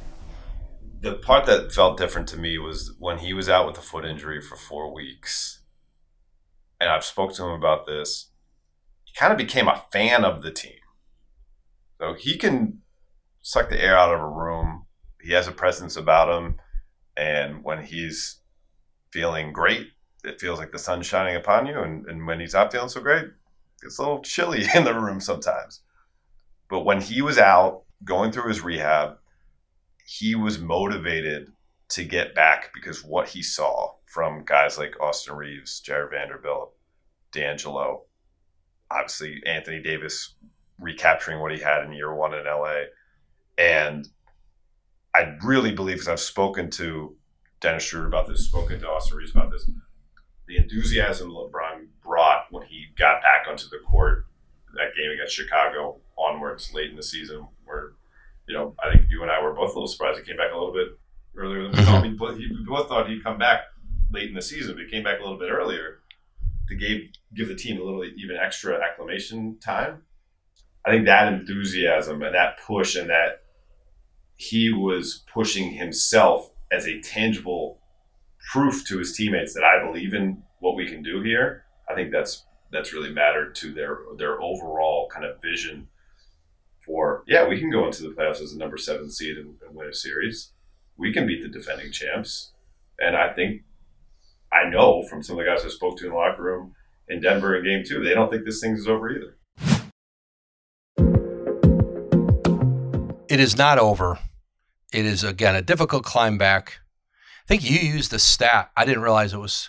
the 1.01 1.15
part 1.15 1.47
that 1.47 1.73
felt 1.73 1.99
different 1.99 2.29
to 2.29 2.37
me 2.37 2.59
was 2.59 2.95
when 2.99 3.19
he 3.19 3.33
was 3.33 3.49
out 3.49 3.67
with 3.67 3.79
a 3.79 3.83
foot 3.83 4.05
injury 4.05 4.41
for 4.41 4.57
four 4.57 4.93
weeks. 4.93 5.63
And 6.81 6.91
I've 6.91 7.05
spoke 7.05 7.35
to 7.35 7.45
him 7.45 7.51
about 7.51 7.87
this. 7.87 8.31
He 9.05 9.15
kind 9.15 9.33
of 9.33 9.39
became 9.39 9.69
a 9.69 9.83
fan 9.93 10.25
of 10.25 10.43
the 10.43 10.51
team. 10.51 10.79
So 12.01 12.15
he 12.15 12.37
can 12.37 12.83
suck 13.47 13.69
the 13.69 13.81
air 13.81 13.97
out 13.97 14.13
of 14.13 14.21
a 14.21 14.27
room. 14.27 14.87
He 15.23 15.31
has 15.33 15.47
a 15.47 15.53
presence 15.53 15.97
about 15.97 16.37
him. 16.37 16.57
And 17.17 17.63
when 17.63 17.81
he's 17.81 18.41
feeling 19.13 19.53
great, 19.53 19.87
it 20.25 20.41
feels 20.41 20.59
like 20.59 20.73
the 20.73 20.81
sun's 20.81 21.07
shining 21.07 21.37
upon 21.37 21.67
you. 21.67 21.79
And, 21.79 22.05
and 22.07 22.27
when 22.27 22.41
he's 22.41 22.55
not 22.55 22.73
feeling 22.73 22.89
so 22.89 23.01
great, 23.01 23.27
it's 23.85 23.99
a 23.99 24.03
little 24.03 24.21
chilly 24.21 24.67
in 24.75 24.83
the 24.83 24.99
room 24.99 25.21
sometimes. 25.21 25.83
But 26.69 26.81
when 26.81 27.01
he 27.01 27.23
was 27.23 27.39
out 27.39 27.85
going 28.03 28.33
through 28.33 28.49
his 28.49 28.63
rehab, 28.63 29.19
he 30.05 30.35
was 30.35 30.59
motivated 30.59 31.53
to 31.91 32.03
get 32.03 32.35
back 32.35 32.73
because 32.75 33.05
what 33.05 33.29
he 33.29 33.45
saw 33.45 33.93
from 34.07 34.45
guys 34.45 34.77
like 34.77 35.01
Austin 35.01 35.37
Reaves, 35.37 35.79
Jarred 35.79 36.11
Vanderbilt, 36.11 36.75
D'Angelo, 37.31 38.07
obviously 38.91 39.41
Anthony 39.47 39.81
Davis 39.81 40.35
recapturing 40.81 41.41
what 41.41 41.53
he 41.53 41.61
had 41.61 41.85
in 41.85 41.93
year 41.93 42.13
one 42.13 42.35
in 42.35 42.45
LA. 42.45 42.87
And 43.59 44.09
I 45.15 45.37
really 45.43 45.73
believe, 45.73 45.97
because 45.97 46.09
I've 46.09 46.21
spoken 46.21 46.71
to 46.73 47.17
Dennis 47.61 47.85
Schroeder 47.85 48.07
about 48.07 48.29
this, 48.29 48.47
spoken 48.47 48.81
to 48.81 48.89
Austin 48.89 49.17
Reaves 49.17 49.31
about 49.31 49.51
this, 49.51 49.69
the 50.47 50.57
enthusiasm 50.57 51.31
LeBron 51.31 51.87
brought 52.03 52.47
when 52.51 52.67
he 52.67 52.87
got 52.99 53.23
back 53.23 53.47
onto 53.49 53.69
the 53.69 53.79
court 53.79 54.27
that 54.75 54.95
game 54.97 55.11
against 55.11 55.35
Chicago 55.35 55.97
onwards 56.19 56.73
late 56.75 56.91
in 56.91 56.97
the 56.97 57.03
season, 57.03 57.47
where 57.65 57.93
you 58.47 58.55
know 58.55 58.75
I 58.83 58.93
think 58.93 59.07
you 59.11 59.23
and 59.23 59.31
I 59.31 59.43
were 59.43 59.55
both 59.55 59.71
a 59.71 59.75
little 59.75 59.89
surprised 59.89 60.19
he 60.19 60.25
came 60.25 60.37
back 60.37 60.53
a 60.53 60.57
little 60.57 60.73
bit 60.73 60.99
earlier 61.37 61.63
than 61.63 61.73
we 61.73 61.79
thought. 61.79 62.05
Mm-hmm. 62.05 62.13
We 62.13 62.17
both, 62.19 62.37
we 62.37 62.65
both 62.67 62.89
thought 62.89 63.09
he'd 63.09 63.25
come 63.25 63.39
back 63.39 63.61
late 64.13 64.29
in 64.29 64.35
the 64.35 64.43
season, 64.43 64.75
but 64.75 64.85
he 64.85 64.91
came 64.91 65.03
back 65.03 65.19
a 65.19 65.23
little 65.23 65.39
bit 65.39 65.51
earlier 65.51 66.01
to 66.69 66.75
give 66.75 67.03
give 67.35 67.49
the 67.49 67.55
team 67.55 67.81
a 67.81 67.85
little 67.85 68.05
even 68.05 68.37
extra 68.37 68.79
acclimation 68.83 69.59
time. 69.59 70.03
I 70.85 70.91
think 70.91 71.07
that 71.07 71.33
enthusiasm 71.33 72.23
and 72.23 72.35
that 72.35 72.59
push 72.65 72.97
and 72.97 73.11
that 73.11 73.43
he 74.37 74.73
was 74.73 75.25
pushing 75.33 75.73
himself 75.73 76.51
as 76.71 76.87
a 76.87 77.01
tangible 77.01 77.81
proof 78.53 78.87
to 78.87 78.99
his 78.99 79.17
teammates 79.17 79.55
that 79.55 79.65
I 79.65 79.85
believe 79.85 80.15
in 80.15 80.43
what 80.61 80.77
we 80.77 80.87
can 80.87 81.03
do 81.03 81.23
here. 81.23 81.65
I 81.89 81.95
think 81.95 82.13
that's 82.13 82.45
that's 82.73 82.93
really 82.93 83.13
mattered 83.13 83.55
to 83.57 83.73
their 83.73 83.99
their 84.19 84.41
overall 84.43 85.09
kind 85.13 85.25
of 85.25 85.41
vision 85.41 85.89
for 86.85 87.23
yeah 87.27 87.47
we 87.47 87.59
can 87.59 87.71
go 87.71 87.87
into 87.87 88.03
the 88.03 88.11
playoffs 88.11 88.43
as 88.43 88.53
a 88.53 88.59
number 88.59 88.77
seven 88.77 89.11
seed 89.11 89.37
and, 89.37 89.55
and 89.67 89.75
win 89.75 89.89
a 89.89 89.95
series. 89.95 90.53
We 90.99 91.13
can 91.13 91.27
beat 91.27 91.43
the 91.43 91.49
defending 91.49 91.93
champs, 91.93 92.53
and 92.99 93.17
I 93.17 93.33
think 93.33 93.63
I 94.53 94.69
know 94.69 95.03
from 95.03 95.23
some 95.23 95.39
of 95.39 95.45
the 95.45 95.51
guys 95.51 95.65
I 95.65 95.69
spoke 95.69 95.99
to 95.99 96.07
in 96.07 96.13
the 96.13 96.17
locker 96.17 96.43
room 96.43 96.75
in 97.09 97.21
Denver 97.21 97.57
in 97.57 97.65
Game 97.65 97.85
Two, 97.87 98.03
they 98.03 98.15
don't 98.15 98.31
think 98.31 98.45
this 98.45 98.61
thing 98.61 98.73
is 98.73 98.89
over 98.89 99.11
either. 99.11 99.37
It 103.29 103.41
is 103.41 103.59
not 103.59 103.79
over. 103.79 104.19
It 104.97 105.05
is 105.05 105.23
again 105.23 105.55
a 105.55 105.61
difficult 105.61 106.05
climb 106.05 106.39
back. 106.39 106.79
I 107.45 107.47
think 107.47 107.71
you 107.71 107.79
used 107.79 108.11
the 108.11 108.19
stat. 108.19 108.71
I 108.75 108.87
didn't 108.87 109.03
realize 109.03 109.35
it 109.35 109.39
was. 109.39 109.69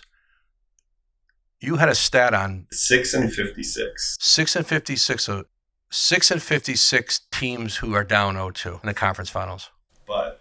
You 1.60 1.76
had 1.76 1.90
a 1.90 1.94
stat 1.94 2.32
on 2.32 2.66
six 2.72 3.12
and 3.12 3.30
fifty-six. 3.30 4.16
Six 4.18 4.56
and 4.56 4.66
fifty-six. 4.66 5.24
So 5.24 5.44
six 5.90 6.30
and 6.30 6.42
fifty-six 6.42 7.20
teams 7.30 7.76
who 7.76 7.92
are 7.92 8.04
down 8.04 8.36
0-2 8.36 8.82
in 8.82 8.86
the 8.86 8.94
conference 8.94 9.28
finals. 9.28 9.68
But 10.06 10.40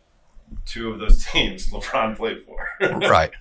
two 0.65 0.89
of 0.91 1.00
those 1.00 1.26
teams 1.34 1.69
LeBron 1.69 2.15
played 2.15 2.43
for. 2.43 2.69
right. 3.10 3.32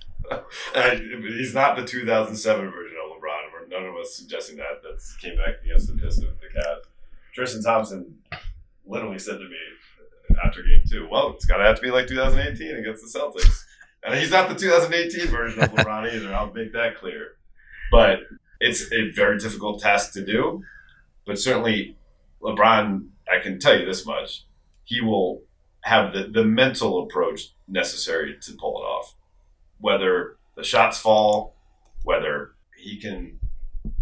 he's 0.73 1.53
not 1.53 1.77
the 1.77 1.85
2007 1.85 2.71
version 2.71 2.97
of 3.05 3.17
LeBron. 3.17 3.53
We're 3.53 3.67
None 3.69 3.87
of 3.87 3.95
us 3.95 4.15
suggesting 4.15 4.57
that. 4.57 4.83
That 4.83 5.01
came 5.21 5.37
back 5.37 5.63
against 5.63 5.87
the 5.87 5.93
Pistons, 5.93 6.33
the 6.41 6.59
Cavs. 6.59 6.81
Tristan 7.33 7.63
Thompson 7.63 8.17
literally 8.85 9.19
said 9.19 9.37
to 9.37 9.45
me 9.45 9.55
after 10.43 10.61
game 10.63 10.83
two, 10.89 11.07
well, 11.09 11.33
it's 11.33 11.45
got 11.45 11.57
to 11.57 11.63
have 11.63 11.75
to 11.77 11.81
be 11.81 11.91
like 11.91 12.07
2018 12.07 12.75
against 12.75 13.01
the 13.01 13.19
Celtics. 13.19 13.63
And 14.03 14.15
he's 14.15 14.31
not 14.31 14.49
the 14.49 14.55
2018 14.55 15.27
version 15.27 15.63
of 15.63 15.71
LeBron 15.71 16.13
either. 16.13 16.33
I'll 16.33 16.53
make 16.53 16.73
that 16.73 16.97
clear. 16.97 17.35
But 17.91 18.19
it's 18.59 18.91
a 18.91 19.11
very 19.11 19.37
difficult 19.37 19.81
task 19.81 20.13
to 20.13 20.25
do. 20.25 20.63
But 21.25 21.39
certainly, 21.39 21.97
LeBron, 22.41 23.07
I 23.29 23.41
can 23.41 23.59
tell 23.59 23.77
you 23.77 23.85
this 23.85 24.05
much, 24.05 24.45
he 24.83 25.01
will 25.01 25.41
have 25.81 26.13
the, 26.13 26.23
the 26.23 26.43
mental 26.43 27.03
approach 27.03 27.53
necessary 27.67 28.37
to 28.41 28.53
pull 28.53 28.77
it 28.77 28.85
off. 28.85 29.15
Whether 29.79 30.37
the 30.55 30.63
shots 30.63 30.97
fall, 30.99 31.55
whether 32.03 32.51
he 32.77 32.99
can 32.99 33.39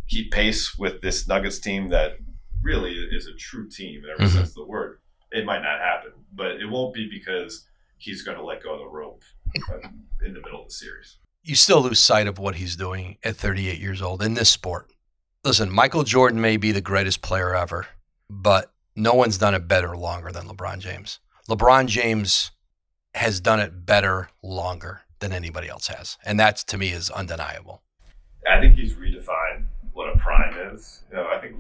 keep 0.08 0.32
pace 0.32 0.78
with 0.78 1.02
this 1.02 1.28
Nuggets 1.28 1.60
team 1.60 1.90
that 1.90 2.18
really 2.62 2.94
is 2.94 3.28
a 3.28 3.34
true 3.34 3.70
team 3.70 4.04
in 4.04 4.10
every 4.10 4.26
mm-hmm. 4.26 4.38
sense 4.38 4.50
of 4.50 4.56
the 4.56 4.66
word, 4.66 5.00
it 5.32 5.46
might 5.46 5.62
not 5.62 5.80
happen. 5.80 6.12
But 6.36 6.54
it 6.62 6.70
won't 6.70 6.94
be 6.94 7.10
because 7.10 7.66
he's 7.98 8.22
going 8.22 8.38
to 8.38 8.44
let 8.44 8.62
go 8.62 8.74
of 8.74 8.80
the 8.80 8.88
rope 8.88 9.24
um, 9.74 10.04
in 10.24 10.34
the 10.34 10.42
middle 10.42 10.62
of 10.62 10.68
the 10.68 10.74
series. 10.74 11.18
You 11.44 11.56
still 11.56 11.82
lose 11.82 12.00
sight 12.00 12.28
of 12.28 12.40
what 12.40 12.56
he's 12.56 12.76
doing 12.76 13.18
at 13.24 13.36
38 13.36 13.80
years 13.80 14.02
old 14.02 14.22
in 14.22 14.34
this 14.34 14.50
sport. 14.50 14.92
Listen, 15.44 15.72
Michael 15.72 16.04
Jordan 16.04 16.42
may 16.42 16.58
be 16.58 16.72
the 16.72 16.82
greatest 16.82 17.22
player 17.22 17.56
ever, 17.56 17.88
but 18.30 18.72
no 18.96 19.14
one's 19.14 19.38
done 19.38 19.54
it 19.54 19.68
better 19.68 19.96
longer 19.96 20.32
than 20.32 20.48
LeBron 20.48 20.80
James. 20.80 21.20
LeBron 21.48 21.86
James 21.88 22.52
has 23.14 23.40
done 23.40 23.60
it 23.60 23.86
better 23.86 24.30
longer 24.42 25.02
than 25.20 25.32
anybody 25.32 25.70
else 25.70 25.88
has. 25.88 26.18
And 26.26 26.40
that 26.40 26.58
to 26.58 26.78
me 26.78 26.90
is 26.90 27.10
undeniable. 27.10 27.82
I 28.50 28.60
think 28.60 28.76
he's 28.76 28.94
redefined 28.94 29.66
what 29.94 30.14
a 30.14 30.18
prime 30.18 30.74
is. 30.74 31.04
You 31.10 31.18
know, 31.18 31.28
I 31.28 31.40
think 31.40 31.56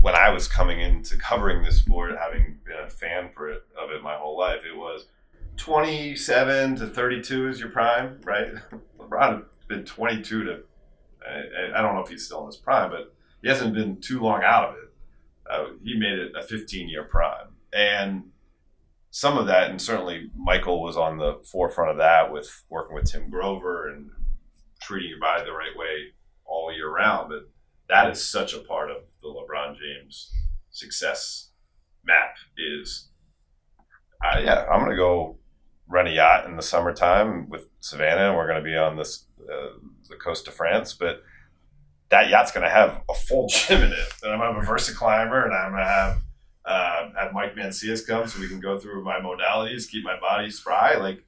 when 0.00 0.14
I 0.14 0.28
was 0.30 0.46
coming 0.46 0.80
into 0.80 1.16
covering 1.16 1.62
this 1.62 1.78
sport, 1.78 2.14
having 2.18 2.58
been 2.64 2.84
a 2.84 2.90
fan 2.90 3.30
for 3.34 3.50
it 3.50 3.62
it 3.94 4.02
my 4.02 4.16
whole 4.16 4.38
life, 4.38 4.62
it 4.64 4.76
was 4.76 5.06
27 5.56 6.76
to 6.76 6.86
32 6.88 7.48
is 7.48 7.60
your 7.60 7.70
prime, 7.70 8.20
right? 8.24 8.48
LeBron 8.98 9.36
has 9.36 9.66
been 9.68 9.84
22 9.84 10.44
to, 10.44 10.58
I, 11.26 11.78
I, 11.78 11.82
don't 11.82 11.94
know 11.94 12.02
if 12.02 12.08
he's 12.08 12.24
still 12.24 12.40
in 12.40 12.46
his 12.46 12.56
prime, 12.56 12.90
but 12.90 13.14
he 13.42 13.48
hasn't 13.48 13.74
been 13.74 14.00
too 14.00 14.20
long 14.20 14.42
out 14.44 14.70
of 14.70 14.76
it. 14.76 14.92
Uh, 15.48 15.64
he 15.82 15.98
made 15.98 16.18
it 16.18 16.32
a 16.36 16.42
15 16.42 16.88
year 16.88 17.04
prime. 17.04 17.48
And 17.72 18.30
some 19.10 19.38
of 19.38 19.46
that, 19.46 19.70
and 19.70 19.80
certainly 19.80 20.30
Michael 20.36 20.82
was 20.82 20.96
on 20.96 21.18
the 21.18 21.40
forefront 21.44 21.90
of 21.90 21.98
that 21.98 22.32
with 22.32 22.64
working 22.68 22.96
with 22.96 23.10
Tim 23.10 23.30
Grover 23.30 23.88
and 23.88 24.10
treating 24.80 25.10
your 25.10 25.20
body 25.20 25.44
the 25.44 25.52
right 25.52 25.76
way 25.76 26.14
all 26.44 26.72
year 26.72 26.90
round. 26.90 27.28
But 27.28 27.48
that 27.88 28.10
is 28.10 28.26
such 28.26 28.54
a 28.54 28.58
part 28.58 28.90
of 28.90 29.04
the 29.22 29.28
LeBron 29.28 29.76
James 29.78 30.32
success 30.70 31.50
map 32.04 32.34
is, 32.58 33.10
uh, 34.24 34.40
yeah, 34.40 34.66
I'm 34.70 34.80
going 34.80 34.90
to 34.90 34.96
go 34.96 35.38
rent 35.88 36.08
a 36.08 36.12
yacht 36.12 36.46
in 36.46 36.56
the 36.56 36.62
summertime 36.62 37.48
with 37.48 37.66
Savannah, 37.80 38.28
and 38.28 38.36
we're 38.36 38.46
going 38.46 38.62
to 38.62 38.68
be 38.68 38.76
on 38.76 38.96
this 38.96 39.26
uh, 39.40 39.78
the 40.08 40.16
coast 40.16 40.48
of 40.48 40.54
France. 40.54 40.94
But 40.94 41.22
that 42.08 42.30
yacht's 42.30 42.52
going 42.52 42.64
to 42.64 42.70
have 42.70 43.02
a 43.10 43.14
full 43.14 43.48
gym 43.50 43.82
in 43.82 43.92
it, 43.92 44.08
and 44.22 44.32
I'm 44.32 44.38
going 44.38 44.50
to 44.50 44.54
have 44.54 44.64
a 44.64 44.66
Versa 44.66 44.94
climber, 44.94 45.44
and 45.44 45.54
I'm 45.54 45.72
going 45.72 45.82
to 45.82 45.88
have 45.88 46.22
uh, 46.64 47.08
have 47.18 47.32
Mike 47.32 47.54
Mancias 47.54 48.06
come 48.06 48.26
so 48.26 48.40
we 48.40 48.48
can 48.48 48.60
go 48.60 48.78
through 48.78 49.04
my 49.04 49.18
modalities, 49.20 49.88
keep 49.88 50.04
my 50.04 50.18
body 50.18 50.50
spry. 50.50 50.94
Like, 50.94 51.22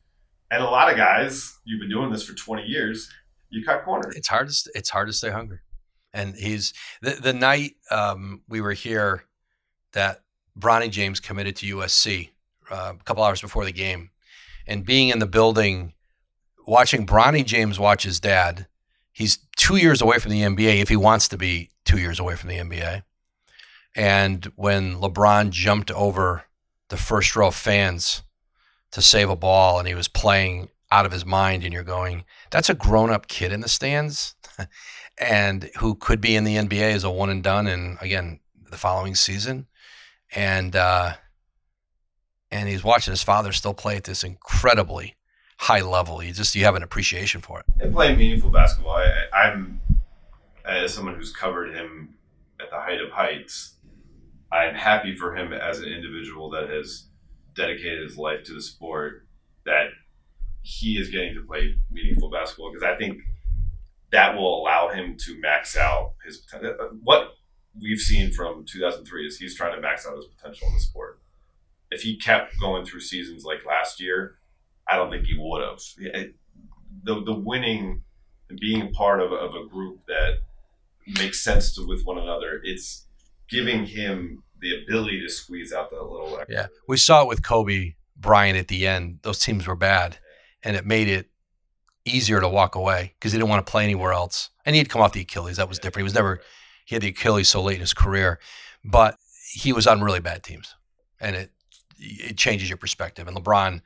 and 0.50 0.62
a 0.62 0.66
lot 0.66 0.90
of 0.90 0.96
guys, 0.96 1.58
you've 1.64 1.80
been 1.80 1.90
doing 1.90 2.10
this 2.10 2.24
for 2.24 2.34
20 2.34 2.62
years. 2.62 3.10
You 3.50 3.64
cut 3.64 3.84
corners. 3.84 4.16
It's 4.16 4.28
hard 4.28 4.48
to 4.48 4.70
it's 4.74 4.90
hard 4.90 5.08
to 5.08 5.12
stay 5.12 5.30
hungry, 5.30 5.58
and 6.12 6.34
he's 6.34 6.72
the 7.02 7.10
the 7.10 7.32
night 7.32 7.74
um, 7.90 8.42
we 8.48 8.60
were 8.60 8.72
here 8.72 9.24
that 9.92 10.22
Bronny 10.58 10.90
James 10.90 11.20
committed 11.20 11.56
to 11.56 11.76
USC 11.76 12.30
uh, 12.70 12.94
a 12.98 13.04
couple 13.04 13.22
hours 13.22 13.40
before 13.40 13.64
the 13.64 13.72
game, 13.72 14.10
and 14.66 14.84
being 14.84 15.08
in 15.08 15.18
the 15.18 15.26
building, 15.26 15.94
watching 16.66 17.06
Bronny 17.06 17.44
James 17.44 17.78
watch 17.78 18.02
his 18.02 18.20
dad. 18.20 18.66
He's 19.12 19.38
two 19.56 19.76
years 19.76 20.02
away 20.02 20.18
from 20.18 20.32
the 20.32 20.42
NBA 20.42 20.82
if 20.82 20.88
he 20.88 20.96
wants 20.96 21.28
to 21.28 21.38
be 21.38 21.70
two 21.84 21.98
years 21.98 22.20
away 22.20 22.36
from 22.36 22.50
the 22.50 22.58
NBA. 22.58 23.02
And 23.94 24.52
when 24.56 24.96
LeBron 24.96 25.50
jumped 25.50 25.90
over 25.90 26.44
the 26.88 26.98
first 26.98 27.34
row 27.34 27.48
of 27.48 27.54
fans 27.54 28.22
to 28.92 29.00
save 29.00 29.30
a 29.30 29.36
ball 29.36 29.78
and 29.78 29.88
he 29.88 29.94
was 29.94 30.08
playing 30.08 30.68
out 30.92 31.06
of 31.06 31.12
his 31.12 31.24
mind, 31.24 31.64
and 31.64 31.72
you're 31.72 31.82
going, 31.82 32.24
that's 32.50 32.68
a 32.68 32.74
grown 32.74 33.10
up 33.10 33.26
kid 33.26 33.52
in 33.52 33.60
the 33.60 33.68
stands 33.68 34.34
and 35.18 35.70
who 35.78 35.94
could 35.94 36.20
be 36.20 36.36
in 36.36 36.44
the 36.44 36.56
NBA 36.56 36.92
as 36.92 37.04
a 37.04 37.10
one 37.10 37.30
and 37.30 37.42
done. 37.42 37.66
And 37.66 37.96
again, 38.00 38.40
the 38.70 38.76
following 38.76 39.14
season. 39.14 39.66
And, 40.34 40.76
uh, 40.76 41.14
and 42.50 42.68
he's 42.68 42.84
watching 42.84 43.12
his 43.12 43.22
father 43.22 43.52
still 43.52 43.74
play 43.74 43.96
at 43.96 44.04
this 44.04 44.24
incredibly 44.24 45.14
high 45.58 45.80
level. 45.80 46.22
You 46.22 46.32
just 46.32 46.54
you 46.54 46.64
have 46.64 46.74
an 46.74 46.82
appreciation 46.82 47.40
for 47.40 47.60
it. 47.60 47.66
And 47.80 47.92
playing 47.92 48.18
meaningful 48.18 48.50
basketball, 48.50 48.96
I, 48.96 49.10
I'm 49.34 49.80
as 50.64 50.94
someone 50.94 51.14
who's 51.14 51.32
covered 51.32 51.74
him 51.74 52.14
at 52.60 52.70
the 52.70 52.78
height 52.78 53.00
of 53.00 53.10
heights. 53.10 53.74
I'm 54.52 54.74
happy 54.74 55.16
for 55.16 55.36
him 55.36 55.52
as 55.52 55.80
an 55.80 55.88
individual 55.88 56.50
that 56.50 56.68
has 56.68 57.06
dedicated 57.54 58.02
his 58.02 58.16
life 58.16 58.44
to 58.44 58.54
the 58.54 58.62
sport. 58.62 59.26
That 59.64 59.88
he 60.62 60.98
is 60.98 61.10
getting 61.10 61.34
to 61.34 61.42
play 61.42 61.74
meaningful 61.90 62.30
basketball 62.30 62.72
because 62.72 62.84
I 62.84 62.96
think 62.96 63.20
that 64.12 64.36
will 64.36 64.62
allow 64.62 64.88
him 64.88 65.16
to 65.18 65.40
max 65.40 65.76
out 65.76 66.14
his 66.24 66.38
potential. 66.38 66.76
What 67.02 67.34
we've 67.80 67.98
seen 67.98 68.32
from 68.32 68.64
2003 68.64 69.26
is 69.26 69.38
he's 69.38 69.56
trying 69.56 69.74
to 69.74 69.80
max 69.80 70.06
out 70.06 70.16
his 70.16 70.26
potential 70.26 70.68
in 70.68 70.74
the 70.74 70.80
sport 70.80 71.20
if 71.90 72.02
he 72.02 72.16
kept 72.16 72.58
going 72.60 72.84
through 72.84 73.00
seasons 73.00 73.44
like 73.44 73.64
last 73.66 74.00
year, 74.00 74.38
I 74.88 74.96
don't 74.96 75.10
think 75.10 75.26
he 75.26 75.36
would 75.38 75.62
have. 75.62 75.78
The 77.02 77.22
the 77.22 77.34
winning 77.34 78.02
and 78.48 78.58
being 78.60 78.92
part 78.92 79.20
of, 79.20 79.32
of 79.32 79.54
a 79.54 79.68
group 79.68 80.00
that 80.06 80.38
makes 81.06 81.42
sense 81.42 81.74
to 81.74 81.86
with 81.86 82.04
one 82.04 82.18
another, 82.18 82.60
it's 82.62 83.06
giving 83.48 83.86
him 83.86 84.42
the 84.60 84.82
ability 84.82 85.20
to 85.20 85.28
squeeze 85.28 85.72
out 85.72 85.90
the 85.90 85.96
little. 85.96 86.38
Extra. 86.38 86.54
Yeah, 86.54 86.66
we 86.88 86.96
saw 86.96 87.22
it 87.22 87.28
with 87.28 87.42
Kobe 87.42 87.94
Bryant 88.16 88.58
at 88.58 88.68
the 88.68 88.86
end. 88.86 89.20
Those 89.22 89.40
teams 89.40 89.66
were 89.66 89.76
bad, 89.76 90.18
and 90.62 90.76
it 90.76 90.86
made 90.86 91.08
it 91.08 91.30
easier 92.04 92.40
to 92.40 92.48
walk 92.48 92.74
away 92.74 93.14
because 93.18 93.32
he 93.32 93.38
didn't 93.38 93.50
want 93.50 93.64
to 93.66 93.70
play 93.70 93.84
anywhere 93.84 94.12
else. 94.12 94.50
And 94.64 94.74
he'd 94.76 94.88
come 94.88 95.02
off 95.02 95.12
the 95.12 95.22
Achilles. 95.22 95.56
That 95.56 95.68
was 95.68 95.78
different. 95.78 96.02
He 96.02 96.04
was 96.04 96.14
never 96.14 96.40
he 96.84 96.94
had 96.94 97.02
the 97.02 97.08
Achilles 97.08 97.48
so 97.48 97.62
late 97.62 97.74
in 97.74 97.80
his 97.80 97.94
career, 97.94 98.38
but 98.84 99.18
he 99.52 99.72
was 99.72 99.86
on 99.86 100.00
really 100.02 100.20
bad 100.20 100.42
teams, 100.42 100.74
and 101.20 101.34
it 101.36 101.50
it 101.98 102.36
changes 102.36 102.68
your 102.68 102.78
perspective. 102.78 103.28
And 103.28 103.36
LeBron, 103.36 103.80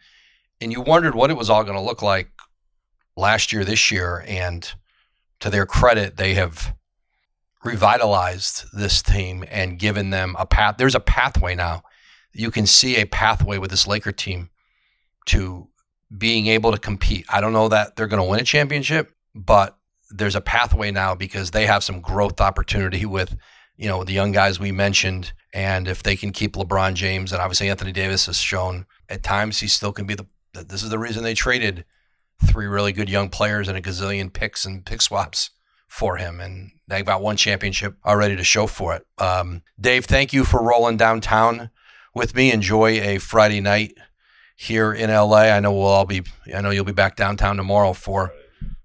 and 0.61 0.73
you 0.73 0.81
wondered 0.81 1.15
what 1.15 1.31
it 1.31 1.37
was 1.37 1.51
all 1.51 1.65
going 1.65 1.77
to 1.77 1.83
look 1.83 2.03
like 2.03 2.31
last 3.17 3.53
year, 3.53 3.65
this 3.65 3.91
year, 3.91 4.25
and 4.27 4.73
to 5.41 5.51
their 5.51 5.67
credit, 5.67 6.17
they 6.17 6.35
have 6.35 6.75
revitalized 7.65 8.65
this 8.73 9.03
team 9.03 9.45
and 9.51 9.79
given 9.79 10.11
them 10.11 10.35
a 10.39 10.47
path. 10.47 10.77
There's 10.79 10.95
a 10.95 11.01
pathway 11.01 11.55
now. 11.55 11.83
You 12.33 12.51
can 12.51 12.67
see 12.67 12.97
a 12.97 13.07
pathway 13.07 13.59
with 13.59 13.71
this 13.71 13.87
Laker 13.87 14.13
team 14.13 14.51
to 15.27 15.69
being 16.17 16.47
able 16.47 16.73
to 16.73 16.79
compete. 16.79 17.25
I 17.29 17.41
don't 17.41 17.53
know 17.53 17.69
that 17.69 17.97
they're 17.97 18.07
going 18.07 18.23
to 18.23 18.29
win 18.29 18.41
a 18.41 18.45
championship, 18.45 19.13
but 19.35 19.77
there's 20.11 20.35
a 20.35 20.41
pathway 20.41 20.91
now 20.91 21.15
because 21.15 21.51
they 21.51 21.67
have 21.67 21.85
some 21.85 22.01
growth 22.01 22.41
opportunity 22.41 23.05
with, 23.05 23.37
you 23.81 23.89
know, 23.89 24.05
the 24.05 24.13
young 24.13 24.31
guys 24.31 24.61
we 24.61 24.73
mentioned 24.73 25.33
and 25.55 25.89
if 25.89 26.03
they 26.03 26.15
can 26.15 26.33
keep 26.33 26.53
LeBron 26.53 26.93
James, 26.93 27.33
and 27.33 27.41
obviously 27.41 27.71
Anthony 27.71 27.93
Davis 27.93 28.27
has 28.27 28.37
shown 28.37 28.85
at 29.09 29.23
times 29.23 29.59
he 29.59 29.67
still 29.67 29.91
can 29.91 30.07
be 30.07 30.15
the. 30.15 30.27
This 30.53 30.83
is 30.83 30.91
the 30.91 30.99
reason 30.99 31.23
they 31.23 31.33
traded 31.33 31.87
three 32.45 32.67
really 32.67 32.93
good 32.93 33.09
young 33.09 33.31
players 33.31 33.69
and 33.69 33.79
a 33.79 33.81
gazillion 33.81 34.33
picks 34.33 34.67
and 34.67 34.85
pick 34.85 35.01
swaps 35.01 35.51
for 35.89 36.19
him, 36.19 36.41
and 36.41 36.73
they've 36.89 37.07
got 37.07 37.23
one 37.23 37.37
championship 37.37 37.97
already 38.05 38.37
to 38.37 38.45
show 38.45 38.67
for 38.67 38.95
it. 38.95 39.07
Um, 39.19 39.63
Dave, 39.81 40.05
thank 40.05 40.33
you 40.33 40.45
for 40.45 40.63
rolling 40.63 40.99
downtown 40.99 41.71
with 42.15 42.35
me. 42.35 42.53
Enjoy 42.53 43.01
a 43.01 43.19
Friday 43.19 43.61
night 43.61 43.95
here 44.57 44.93
in 44.93 45.09
LA. 45.09 45.45
I 45.45 45.61
know 45.61 45.73
we'll 45.73 45.87
all 45.87 46.05
be. 46.05 46.23
I 46.55 46.61
know 46.61 46.71
you'll 46.71 46.85
be 46.85 46.93
back 46.93 47.17
downtown 47.17 47.57
tomorrow 47.57 47.95
for 47.95 48.31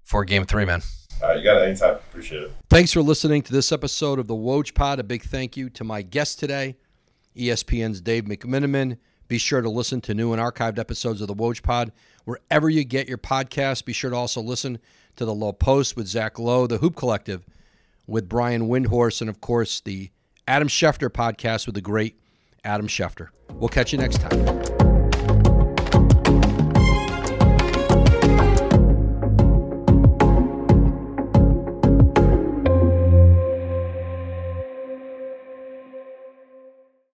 for 0.02 0.24
Game 0.24 0.46
Three, 0.46 0.64
man. 0.64 0.80
Uh, 1.22 1.32
you 1.32 1.42
got 1.42 1.62
it 1.62 1.68
anytime. 1.68 1.94
Appreciate 1.94 2.42
it. 2.42 2.52
Thanks 2.68 2.92
for 2.92 3.02
listening 3.02 3.42
to 3.42 3.52
this 3.52 3.72
episode 3.72 4.18
of 4.18 4.26
the 4.26 4.34
Woj 4.34 4.74
Pod. 4.74 5.00
A 5.00 5.04
big 5.04 5.22
thank 5.22 5.56
you 5.56 5.70
to 5.70 5.84
my 5.84 6.02
guest 6.02 6.38
today, 6.38 6.76
ESPN's 7.36 8.00
Dave 8.00 8.24
McMenamin. 8.24 8.98
Be 9.28 9.38
sure 9.38 9.60
to 9.60 9.68
listen 9.68 10.00
to 10.02 10.14
new 10.14 10.32
and 10.32 10.40
archived 10.40 10.78
episodes 10.78 11.20
of 11.20 11.28
the 11.28 11.34
Woj 11.34 11.62
Pod 11.62 11.92
wherever 12.24 12.68
you 12.68 12.84
get 12.84 13.08
your 13.08 13.18
podcast. 13.18 13.84
Be 13.84 13.92
sure 13.92 14.10
to 14.10 14.16
also 14.16 14.40
listen 14.40 14.78
to 15.16 15.24
the 15.24 15.34
Low 15.34 15.52
Post 15.52 15.96
with 15.96 16.06
Zach 16.06 16.38
Lowe, 16.38 16.66
the 16.66 16.78
Hoop 16.78 16.96
Collective 16.96 17.44
with 18.06 18.28
Brian 18.28 18.68
Windhorst, 18.68 19.20
and 19.20 19.30
of 19.30 19.40
course 19.40 19.80
the 19.80 20.10
Adam 20.46 20.68
Schefter 20.68 21.08
podcast 21.08 21.66
with 21.66 21.74
the 21.74 21.80
great 21.80 22.20
Adam 22.64 22.86
Schefter. 22.86 23.28
We'll 23.54 23.68
catch 23.68 23.92
you 23.92 23.98
next 23.98 24.20
time. 24.20 24.75